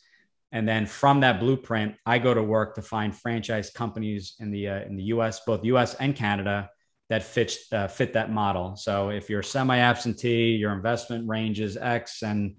And 0.52 0.68
then 0.68 0.86
from 0.86 1.22
that 1.22 1.40
blueprint, 1.40 1.96
I 2.06 2.20
go 2.20 2.34
to 2.34 2.44
work 2.44 2.76
to 2.76 2.82
find 2.82 3.16
franchise 3.16 3.70
companies 3.70 4.36
in 4.40 4.52
the 4.52 4.68
uh, 4.68 4.80
in 4.82 4.96
the 4.96 5.04
U.S., 5.16 5.42
both 5.46 5.66
U.S. 5.66 5.96
and 5.96 6.16
Canada, 6.16 6.70
that 7.10 7.24
fit 7.24 7.56
uh, 7.72 7.88
fit 7.88 8.14
that 8.14 8.32
model. 8.32 8.76
So 8.76 9.10
if 9.10 9.30
you're 9.30 9.44
semi-absentee, 9.44 10.56
your 10.56 10.74
investment 10.74 11.28
range 11.28 11.60
is 11.60 11.78
X, 11.78 12.24
and 12.24 12.56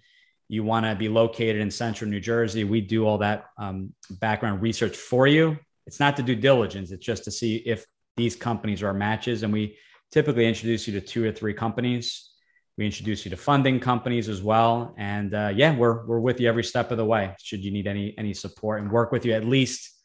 you 0.49 0.63
want 0.63 0.87
to 0.87 0.95
be 0.95 1.09
located 1.09 1.61
in 1.61 1.71
central 1.71 2.09
New 2.09 2.21
Jersey, 2.21 2.63
we 2.65 2.81
do 2.81 3.07
all 3.07 3.19
that 3.19 3.47
um, 3.59 3.93
background 4.11 4.63
research 4.63 4.97
for 4.97 5.27
you. 5.27 5.59
It's 5.87 5.99
not 5.99 6.17
to 6.17 6.23
do 6.23 6.37
diligence; 6.37 6.93
it's 6.93 7.05
just 7.05 7.25
to 7.25 7.31
see 7.31 7.57
if 7.57 7.85
these 8.17 8.37
companies 8.37 8.83
are 8.83 8.95
matches, 8.95 9.43
and 9.43 9.53
we 9.53 9.77
typically 10.13 10.47
introduce 10.47 10.87
you 10.87 10.99
to 10.99 11.05
two 11.05 11.25
or 11.27 11.33
three 11.33 11.55
companies. 11.55 12.31
We 12.79 12.85
introduce 12.87 13.25
you 13.25 13.31
to 13.31 13.37
funding 13.37 13.81
companies 13.81 14.29
as 14.29 14.43
well, 14.43 14.95
and 14.97 15.35
uh, 15.35 15.53
yeah, 15.57 15.75
we're 15.75 16.07
we're 16.07 16.21
with 16.21 16.39
you 16.41 16.49
every 16.49 16.65
step 16.65 16.91
of 16.93 16.99
the 16.99 17.05
way. 17.05 17.35
Should 17.43 17.65
you 17.65 17.73
need 17.73 17.89
any 17.89 18.15
any 18.17 18.33
support, 18.33 18.81
and 18.81 18.93
work 18.93 19.11
with 19.11 19.25
you 19.25 19.33
at 19.33 19.45
least 19.45 19.96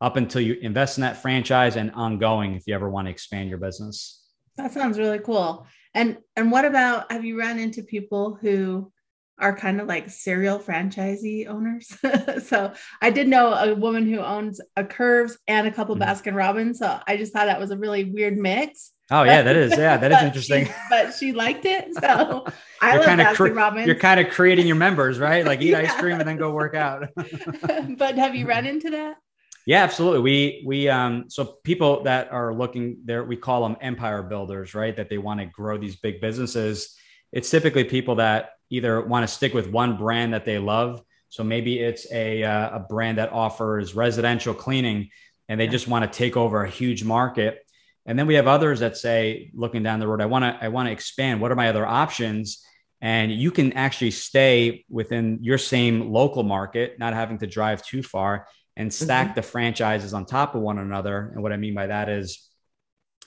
up 0.00 0.16
until 0.16 0.40
you 0.40 0.54
invest 0.62 0.98
in 0.98 1.02
that 1.02 1.20
franchise 1.20 1.76
and 1.76 1.90
ongoing 1.92 2.54
if 2.54 2.64
you 2.66 2.74
ever 2.74 2.88
want 2.88 3.06
to 3.06 3.10
expand 3.10 3.48
your 3.48 3.58
business. 3.58 4.24
That 4.56 4.72
sounds 4.72 4.98
really 4.98 5.18
cool. 5.18 5.66
And 5.94 6.18
and 6.36 6.52
what 6.52 6.64
about 6.64 7.10
have 7.10 7.24
you 7.24 7.38
run 7.38 7.58
into 7.58 7.82
people 7.82 8.38
who 8.40 8.92
are 9.38 9.56
kind 9.56 9.80
of 9.80 9.88
like 9.88 10.10
serial 10.10 10.58
franchisee 10.58 11.46
owners? 11.46 11.96
so 12.46 12.72
I 13.00 13.10
did 13.10 13.28
know 13.28 13.52
a 13.52 13.74
woman 13.74 14.10
who 14.10 14.20
owns 14.20 14.60
a 14.76 14.84
Curves 14.84 15.38
and 15.48 15.66
a 15.66 15.72
couple 15.72 15.96
mm-hmm. 15.96 16.04
Baskin 16.04 16.36
Robbins. 16.36 16.78
So 16.78 17.00
I 17.06 17.16
just 17.16 17.32
thought 17.32 17.46
that 17.46 17.60
was 17.60 17.70
a 17.70 17.76
really 17.76 18.04
weird 18.04 18.36
mix. 18.36 18.92
Oh 19.10 19.24
yeah, 19.24 19.42
that 19.42 19.56
is 19.56 19.76
yeah, 19.76 19.96
that 19.96 20.12
is 20.12 20.22
interesting. 20.22 20.66
She, 20.66 20.72
but 20.90 21.12
she 21.12 21.32
liked 21.32 21.64
it, 21.64 21.92
so 21.94 22.46
I 22.80 22.96
love 22.96 23.06
Baskin 23.06 23.34
cre- 23.34 23.48
Robbins. 23.48 23.86
You're 23.86 23.96
kind 23.96 24.20
of 24.20 24.30
creating 24.30 24.66
your 24.66 24.76
members, 24.76 25.18
right? 25.18 25.44
Like 25.44 25.60
eat 25.60 25.70
yeah. 25.70 25.80
ice 25.80 25.94
cream 25.96 26.20
and 26.20 26.28
then 26.28 26.36
go 26.36 26.52
work 26.52 26.74
out. 26.74 27.08
but 27.16 28.16
have 28.16 28.36
you 28.36 28.46
run 28.46 28.66
into 28.66 28.90
that? 28.90 29.16
Yeah, 29.66 29.82
absolutely. 29.82 30.20
We 30.20 30.62
we 30.66 30.88
um 30.88 31.24
so 31.28 31.44
people 31.64 32.02
that 32.04 32.32
are 32.32 32.52
looking 32.54 32.98
there, 33.04 33.24
we 33.24 33.36
call 33.36 33.62
them 33.62 33.76
empire 33.80 34.22
builders, 34.22 34.74
right? 34.74 34.96
That 34.96 35.08
they 35.10 35.18
want 35.18 35.40
to 35.40 35.46
grow 35.46 35.78
these 35.78 35.96
big 35.96 36.20
businesses. 36.20 36.96
It's 37.32 37.50
typically 37.50 37.84
people 37.84 38.16
that 38.16 38.50
either 38.70 39.00
want 39.00 39.28
to 39.28 39.32
stick 39.32 39.54
with 39.54 39.68
one 39.70 39.96
brand 39.96 40.32
that 40.34 40.44
they 40.44 40.58
love. 40.58 41.02
So 41.28 41.44
maybe 41.44 41.78
it's 41.78 42.10
a 42.10 42.42
uh, 42.42 42.76
a 42.78 42.80
brand 42.80 43.18
that 43.18 43.32
offers 43.32 43.94
residential 43.94 44.54
cleaning, 44.54 45.10
and 45.48 45.60
they 45.60 45.68
just 45.68 45.86
want 45.88 46.10
to 46.10 46.18
take 46.18 46.36
over 46.36 46.64
a 46.64 46.70
huge 46.70 47.04
market. 47.04 47.58
And 48.06 48.18
then 48.18 48.26
we 48.26 48.34
have 48.34 48.48
others 48.48 48.80
that 48.80 48.96
say, 48.96 49.50
looking 49.54 49.82
down 49.82 50.00
the 50.00 50.08
road, 50.08 50.22
I 50.22 50.26
want 50.26 50.44
to 50.44 50.58
I 50.64 50.68
want 50.68 50.88
to 50.88 50.92
expand. 50.92 51.40
What 51.40 51.52
are 51.52 51.56
my 51.56 51.68
other 51.68 51.86
options? 51.86 52.64
And 53.02 53.32
you 53.32 53.50
can 53.50 53.72
actually 53.74 54.10
stay 54.10 54.84
within 54.90 55.38
your 55.40 55.56
same 55.58 56.10
local 56.12 56.42
market, 56.42 56.98
not 56.98 57.14
having 57.14 57.38
to 57.38 57.46
drive 57.46 57.82
too 57.82 58.02
far 58.02 58.46
and 58.80 58.90
stack 58.90 59.28
mm-hmm. 59.28 59.34
the 59.34 59.42
franchises 59.42 60.14
on 60.14 60.24
top 60.24 60.54
of 60.54 60.62
one 60.62 60.78
another. 60.78 61.32
And 61.34 61.42
what 61.42 61.52
I 61.52 61.58
mean 61.58 61.74
by 61.74 61.88
that 61.88 62.08
is 62.08 62.48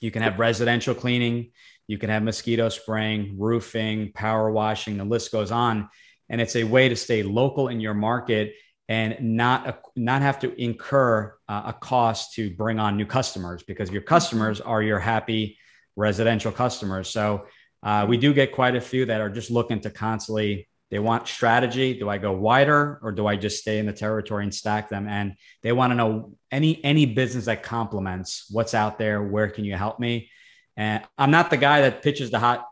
you 0.01 0.09
can 0.09 0.23
have 0.23 0.39
residential 0.39 0.95
cleaning, 0.95 1.51
you 1.87 1.99
can 1.99 2.09
have 2.09 2.23
mosquito 2.23 2.69
spraying, 2.69 3.35
roofing, 3.37 4.11
power 4.13 4.49
washing, 4.49 4.97
the 4.97 5.05
list 5.05 5.31
goes 5.31 5.51
on. 5.51 5.89
And 6.27 6.41
it's 6.41 6.55
a 6.55 6.63
way 6.63 6.89
to 6.89 6.95
stay 6.95 7.21
local 7.21 7.67
in 7.67 7.79
your 7.79 7.93
market 7.93 8.55
and 8.89 9.37
not 9.37 9.81
not 9.95 10.23
have 10.23 10.39
to 10.39 10.59
incur 10.59 11.35
uh, 11.47 11.63
a 11.67 11.73
cost 11.73 12.33
to 12.33 12.49
bring 12.55 12.79
on 12.79 12.97
new 12.97 13.05
customers 13.05 13.61
because 13.61 13.91
your 13.91 14.01
customers 14.01 14.59
are 14.59 14.81
your 14.81 14.99
happy 14.99 15.57
residential 15.95 16.51
customers. 16.51 17.09
So 17.09 17.45
uh, 17.83 18.07
we 18.09 18.17
do 18.17 18.33
get 18.33 18.53
quite 18.53 18.75
a 18.75 18.81
few 18.81 19.05
that 19.05 19.21
are 19.21 19.29
just 19.29 19.51
looking 19.51 19.81
to 19.81 19.91
constantly. 19.91 20.67
They 20.93 20.99
want 20.99 21.27
strategy. 21.27 21.97
Do 21.97 22.08
I 22.08 22.19
go 22.19 22.34
wider 22.34 22.99
or 23.01 23.12
do 23.12 23.25
I 23.25 23.36
just 23.36 23.58
stay 23.58 23.79
in 23.79 23.88
the 23.88 23.93
territory 23.93 24.43
and 24.43 24.53
stack 24.53 24.89
them? 24.89 25.08
And 25.08 25.34
they 25.63 25.71
want 25.71 25.89
to 25.89 25.95
know 25.95 26.36
any 26.51 26.86
any 26.86 27.08
business 27.08 27.45
that 27.45 27.63
complements 27.63 28.45
what's 28.51 28.75
out 28.75 28.99
there. 28.99 29.23
Where 29.23 29.49
can 29.49 29.65
you 29.65 29.75
help 29.75 29.99
me? 29.99 30.29
And 30.77 31.03
I'm 31.17 31.32
not 31.32 31.49
the 31.49 31.58
guy 31.58 31.82
that 31.82 32.03
pitches 32.03 32.29
the 32.29 32.38
hot 32.38 32.67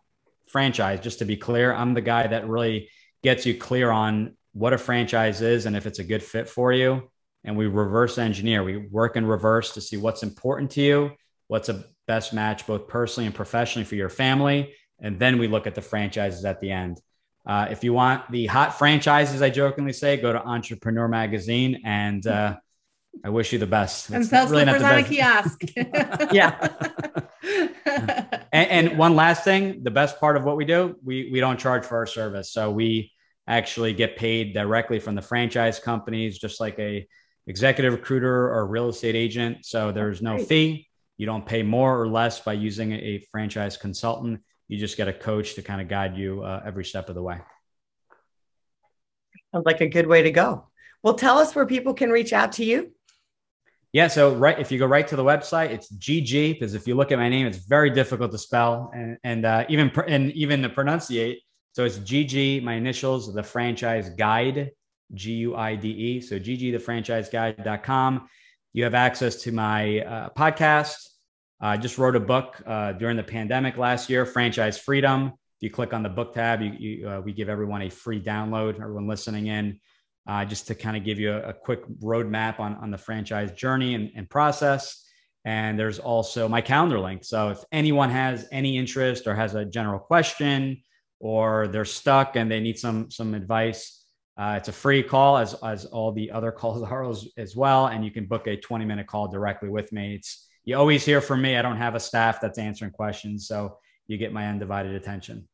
franchise. 0.50 1.00
Just 1.00 1.18
to 1.18 1.26
be 1.26 1.36
clear, 1.36 1.74
I'm 1.74 1.96
the 1.96 2.02
guy 2.02 2.28
that 2.28 2.48
really 2.48 2.92
gets 3.24 3.48
you 3.48 3.58
clear 3.58 3.90
on 3.90 4.38
what 4.54 4.74
a 4.74 4.78
franchise 4.78 5.42
is 5.42 5.66
and 5.66 5.76
if 5.76 5.88
it's 5.88 5.98
a 5.98 6.04
good 6.04 6.22
fit 6.22 6.48
for 6.48 6.72
you. 6.72 7.10
And 7.44 7.58
we 7.58 7.66
reverse 7.66 8.20
engineer. 8.20 8.64
We 8.64 8.78
work 8.78 9.16
in 9.16 9.26
reverse 9.26 9.74
to 9.74 9.82
see 9.82 9.98
what's 9.98 10.22
important 10.22 10.70
to 10.74 10.82
you, 10.82 11.12
what's 11.48 11.70
a 11.70 11.86
best 12.06 12.34
match 12.34 12.68
both 12.68 12.88
personally 12.88 13.26
and 13.26 13.34
professionally 13.34 13.86
for 13.86 13.96
your 13.96 14.10
family. 14.10 14.76
And 15.00 15.18
then 15.18 15.40
we 15.40 15.48
look 15.48 15.66
at 15.66 15.74
the 15.74 15.82
franchises 15.82 16.46
at 16.46 16.62
the 16.62 16.70
end. 16.70 17.02
Uh, 17.46 17.68
if 17.72 17.84
you 17.84 17.94
want 17.94 18.30
the 18.32 18.46
hot 18.46 18.78
franchises, 18.78 19.42
I 19.42 19.50
jokingly 19.50 19.94
say, 19.94 20.18
go 20.18 20.32
to 20.32 20.44
Entrepreneur 20.44 21.08
Magazine, 21.08 21.82
and 21.84 22.26
uh, 22.28 22.58
I 23.24 23.30
wish 23.30 23.52
you 23.52 23.60
the 23.60 23.68
best. 23.68 24.10
And 24.10 24.26
sell 24.26 24.48
really 24.48 24.64
slippers 24.64 24.84
on 24.84 24.98
a 24.98 25.04
kiosk. 25.04 25.64
yeah. 26.32 26.70
and, 28.52 28.70
and, 28.70 28.98
one 28.98 29.16
last 29.16 29.44
thing, 29.44 29.84
the 29.84 29.92
best 29.92 30.20
part 30.20 30.38
of 30.38 30.44
what 30.44 30.56
we 30.56 30.66
do, 30.66 30.96
we 31.04 31.30
we 31.32 31.40
don't 31.40 31.60
charge 31.60 31.84
for 31.84 31.98
our 31.98 32.06
service, 32.06 32.52
so 32.52 32.70
we 32.70 33.12
actually 33.48 33.94
get 33.94 34.18
paid 34.18 34.54
directly 34.54 35.00
from 35.00 35.16
the 35.16 35.22
franchise 35.22 35.80
companies, 35.80 36.38
just 36.38 36.60
like 36.60 36.78
a 36.80 37.08
executive 37.48 37.94
recruiter 37.94 38.54
or 38.54 38.68
real 38.68 38.90
estate 38.90 39.16
agent. 39.16 39.66
So 39.66 39.92
there's 39.92 40.22
no 40.22 40.38
fee. 40.38 40.88
You 41.18 41.26
don't 41.26 41.46
pay 41.46 41.64
more 41.64 42.00
or 42.00 42.08
less 42.08 42.40
by 42.40 42.54
using 42.54 42.94
a 42.94 43.26
franchise 43.32 43.78
consultant. 43.78 44.42
You 44.72 44.78
just 44.78 44.96
get 44.96 45.10
a 45.10 45.14
coach 45.14 45.56
to 45.56 45.62
kind 45.62 45.82
of 45.82 45.90
guide 45.90 46.16
you 46.16 46.44
uh, 46.44 46.64
every 46.66 46.86
step 46.86 47.10
of 47.10 47.16
the 47.16 47.22
way. 47.22 47.38
Sounds 49.54 49.66
like 49.66 49.82
a 49.82 49.90
good 49.90 50.08
way 50.08 50.22
to 50.22 50.32
go. 50.32 50.70
Well, 51.04 51.16
tell 51.16 51.40
us 51.40 51.54
where 51.54 51.66
people 51.66 51.94
can 51.94 52.10
reach 52.10 52.32
out 52.32 52.54
to 52.54 52.64
you. 52.64 52.94
Yeah, 53.92 54.08
so 54.08 54.34
right 54.34 54.58
if 54.58 54.72
you 54.72 54.80
go 54.80 54.86
right 54.86 55.06
to 55.10 55.18
the 55.18 55.26
website, 55.26 55.72
it's 55.72 55.92
GG 55.92 56.54
because 56.54 56.74
if 56.74 56.88
you 56.88 56.96
look 56.96 57.12
at 57.12 57.18
my 57.18 57.28
name, 57.28 57.48
it's 57.48 57.58
very 57.58 57.90
difficult 57.90 58.32
to 58.32 58.38
spell 58.38 58.92
and 58.96 59.18
and 59.26 59.46
uh, 59.46 59.66
even 59.68 59.92
and 60.08 60.32
even 60.32 60.62
to 60.62 60.70
pronunciate. 60.70 61.40
So 61.74 61.84
it's 61.84 61.98
GG, 61.98 62.64
my 62.64 62.76
initials, 62.76 63.34
the 63.34 63.44
franchise 63.44 64.10
guide, 64.12 64.72
G 65.14 65.34
U 65.34 65.54
I 65.54 65.76
D 65.76 65.90
E. 65.90 66.22
So 66.22 66.40
GG, 66.40 66.72
the 66.72 66.80
franchise 66.80 67.28
guide.com. 67.28 68.30
You 68.72 68.86
have 68.86 68.94
access 68.94 69.36
to 69.44 69.52
my 69.52 70.00
uh, 70.00 70.30
podcast. 70.30 71.11
I 71.64 71.78
just 71.78 72.00
wrote 72.00 72.16
a 72.16 72.20
book 72.20 72.60
uh, 72.66 72.94
during 72.94 73.18
the 73.18 73.24
pandemic 73.24 73.78
last 73.78 74.10
year, 74.10 74.26
Franchise 74.26 74.80
Freedom. 74.80 75.28
If 75.28 75.62
you 75.62 75.70
click 75.70 75.94
on 75.94 76.02
the 76.02 76.10
book 76.10 76.34
tab, 76.34 76.60
you, 76.60 76.72
you, 76.72 77.08
uh, 77.08 77.22
we 77.22 77.34
give 77.34 77.50
everyone 77.50 77.84
a 77.84 77.90
free 77.90 78.20
download, 78.20 78.82
everyone 78.82 79.08
listening 79.08 79.46
in, 79.46 79.80
uh, 80.28 80.44
just 80.44 80.66
to 80.68 80.76
kind 80.76 80.98
of 80.98 81.04
give 81.04 81.20
you 81.20 81.32
a, 81.32 81.50
a, 81.50 81.54
quick 81.54 81.88
roadmap 82.00 82.60
on, 82.60 82.74
on 82.78 82.90
the 82.90 82.98
franchise 82.98 83.52
journey 83.52 83.94
and, 83.94 84.12
and 84.16 84.28
process. 84.28 85.06
And 85.46 85.78
there's 85.78 86.00
also 86.00 86.48
my 86.48 86.62
calendar 86.62 87.00
link. 87.00 87.24
So 87.24 87.50
if 87.50 87.64
anyone 87.72 88.10
has 88.10 88.48
any 88.52 88.76
interest 88.76 89.28
or 89.28 89.36
has 89.36 89.54
a 89.54 89.64
general 89.64 90.00
question, 90.00 90.82
or 91.20 91.68
they're 91.68 91.86
stuck 91.86 92.36
and 92.36 92.52
they 92.52 92.60
need 92.60 92.80
some 92.80 93.12
some 93.12 93.36
advice, 93.36 94.04
uh, 94.38 94.56
it's 94.58 94.68
a 94.68 94.72
free 94.72 95.04
call 95.04 95.38
as 95.38 95.54
as 95.64 95.86
all 95.86 96.12
the 96.12 96.32
other 96.32 96.52
calls 96.60 96.82
are 96.82 97.08
as, 97.08 97.28
as 97.38 97.56
well, 97.56 97.88
and 97.88 98.04
you 98.04 98.10
can 98.10 98.26
book 98.26 98.48
a 98.48 98.58
20 98.58 98.84
minute 98.84 99.06
call 99.06 99.28
directly 99.28 99.70
with 99.70 99.92
me. 99.92 100.16
It's 100.16 100.48
you 100.64 100.78
always 100.78 101.06
hear 101.06 101.22
from 101.22 101.42
me. 101.42 101.58
I 101.58 101.62
don't 101.62 101.78
have 101.78 101.96
a 101.96 102.00
staff 102.00 102.40
that's 102.42 102.58
answering 102.58 102.92
questions, 102.92 103.48
so 103.48 103.78
you 104.08 104.18
get 104.18 104.34
my 104.34 104.48
undivided 104.48 104.94
attention. 104.94 105.48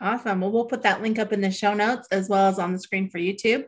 Awesome. 0.00 0.40
Well, 0.40 0.52
we'll 0.52 0.66
put 0.66 0.82
that 0.82 1.02
link 1.02 1.18
up 1.18 1.32
in 1.32 1.40
the 1.40 1.50
show 1.50 1.74
notes 1.74 2.08
as 2.10 2.28
well 2.28 2.48
as 2.48 2.58
on 2.58 2.72
the 2.72 2.78
screen 2.78 3.08
for 3.08 3.18
YouTube, 3.18 3.64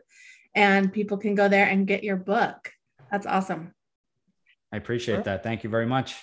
and 0.55 0.93
people 0.93 1.17
can 1.17 1.35
go 1.35 1.47
there 1.47 1.67
and 1.67 1.87
get 1.87 2.03
your 2.03 2.17
book. 2.17 2.71
That's 3.11 3.25
awesome. 3.25 3.73
I 4.71 4.77
appreciate 4.77 5.23
that. 5.23 5.43
Thank 5.43 5.63
you 5.63 5.69
very 5.69 5.87
much. 5.87 6.15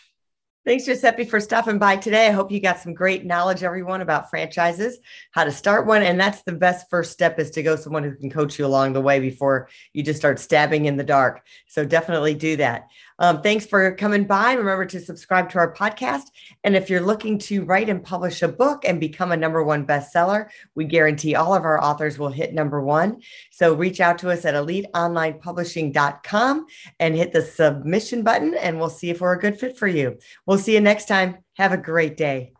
Thanks, 0.64 0.84
Giuseppe, 0.84 1.24
for 1.26 1.38
stopping 1.38 1.78
by 1.78 1.96
today. 1.96 2.26
I 2.26 2.32
hope 2.32 2.50
you 2.50 2.58
got 2.58 2.80
some 2.80 2.92
great 2.92 3.24
knowledge, 3.24 3.62
everyone, 3.62 4.00
about 4.00 4.30
franchises, 4.30 4.98
how 5.30 5.44
to 5.44 5.52
start 5.52 5.86
one. 5.86 6.02
And 6.02 6.18
that's 6.18 6.42
the 6.42 6.50
best 6.50 6.90
first 6.90 7.12
step 7.12 7.38
is 7.38 7.52
to 7.52 7.62
go 7.62 7.76
someone 7.76 8.02
who 8.02 8.16
can 8.16 8.30
coach 8.30 8.58
you 8.58 8.66
along 8.66 8.92
the 8.92 9.00
way 9.00 9.20
before 9.20 9.68
you 9.92 10.02
just 10.02 10.18
start 10.18 10.40
stabbing 10.40 10.86
in 10.86 10.96
the 10.96 11.04
dark. 11.04 11.42
So 11.68 11.84
definitely 11.84 12.34
do 12.34 12.56
that. 12.56 12.88
Um, 13.18 13.42
thanks 13.42 13.66
for 13.66 13.92
coming 13.94 14.24
by. 14.24 14.54
Remember 14.54 14.86
to 14.86 14.98
subscribe 15.00 15.50
to 15.50 15.58
our 15.58 15.74
podcast. 15.74 16.30
And 16.64 16.74
if 16.76 16.90
you're 16.90 17.00
looking 17.00 17.38
to 17.38 17.64
write 17.64 17.88
and 17.88 18.04
publish 18.04 18.42
a 18.42 18.48
book 18.48 18.84
and 18.84 19.00
become 19.00 19.32
a 19.32 19.36
number 19.36 19.62
one 19.62 19.86
bestseller, 19.86 20.48
we 20.74 20.84
guarantee 20.84 21.34
all 21.34 21.54
of 21.54 21.64
our 21.64 21.82
authors 21.82 22.18
will 22.18 22.28
hit 22.28 22.52
number 22.52 22.82
one. 22.82 23.22
So 23.50 23.72
reach 23.74 24.00
out 24.00 24.18
to 24.18 24.30
us 24.30 24.44
at 24.44 24.52
eliteonlinepublishing.com 24.54 26.66
and 27.00 27.14
hit 27.14 27.32
the 27.32 27.42
submission 27.42 28.22
button, 28.22 28.54
and 28.54 28.78
we'll 28.78 28.90
see 28.90 29.10
if 29.10 29.20
we're 29.20 29.34
a 29.34 29.40
good 29.40 29.58
fit 29.58 29.78
for 29.78 29.88
you. 29.88 30.18
We'll 30.44 30.58
see 30.58 30.74
you 30.74 30.80
next 30.80 31.08
time. 31.08 31.38
Have 31.54 31.72
a 31.72 31.78
great 31.78 32.16
day. 32.16 32.52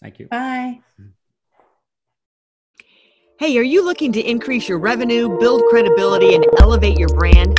Thank 0.00 0.18
you. 0.18 0.26
Bye. 0.28 0.80
Hey, 3.38 3.56
are 3.58 3.62
you 3.62 3.84
looking 3.84 4.12
to 4.12 4.20
increase 4.20 4.68
your 4.68 4.78
revenue, 4.78 5.38
build 5.38 5.62
credibility, 5.68 6.34
and 6.34 6.46
elevate 6.58 6.98
your 6.98 7.08
brand? 7.08 7.58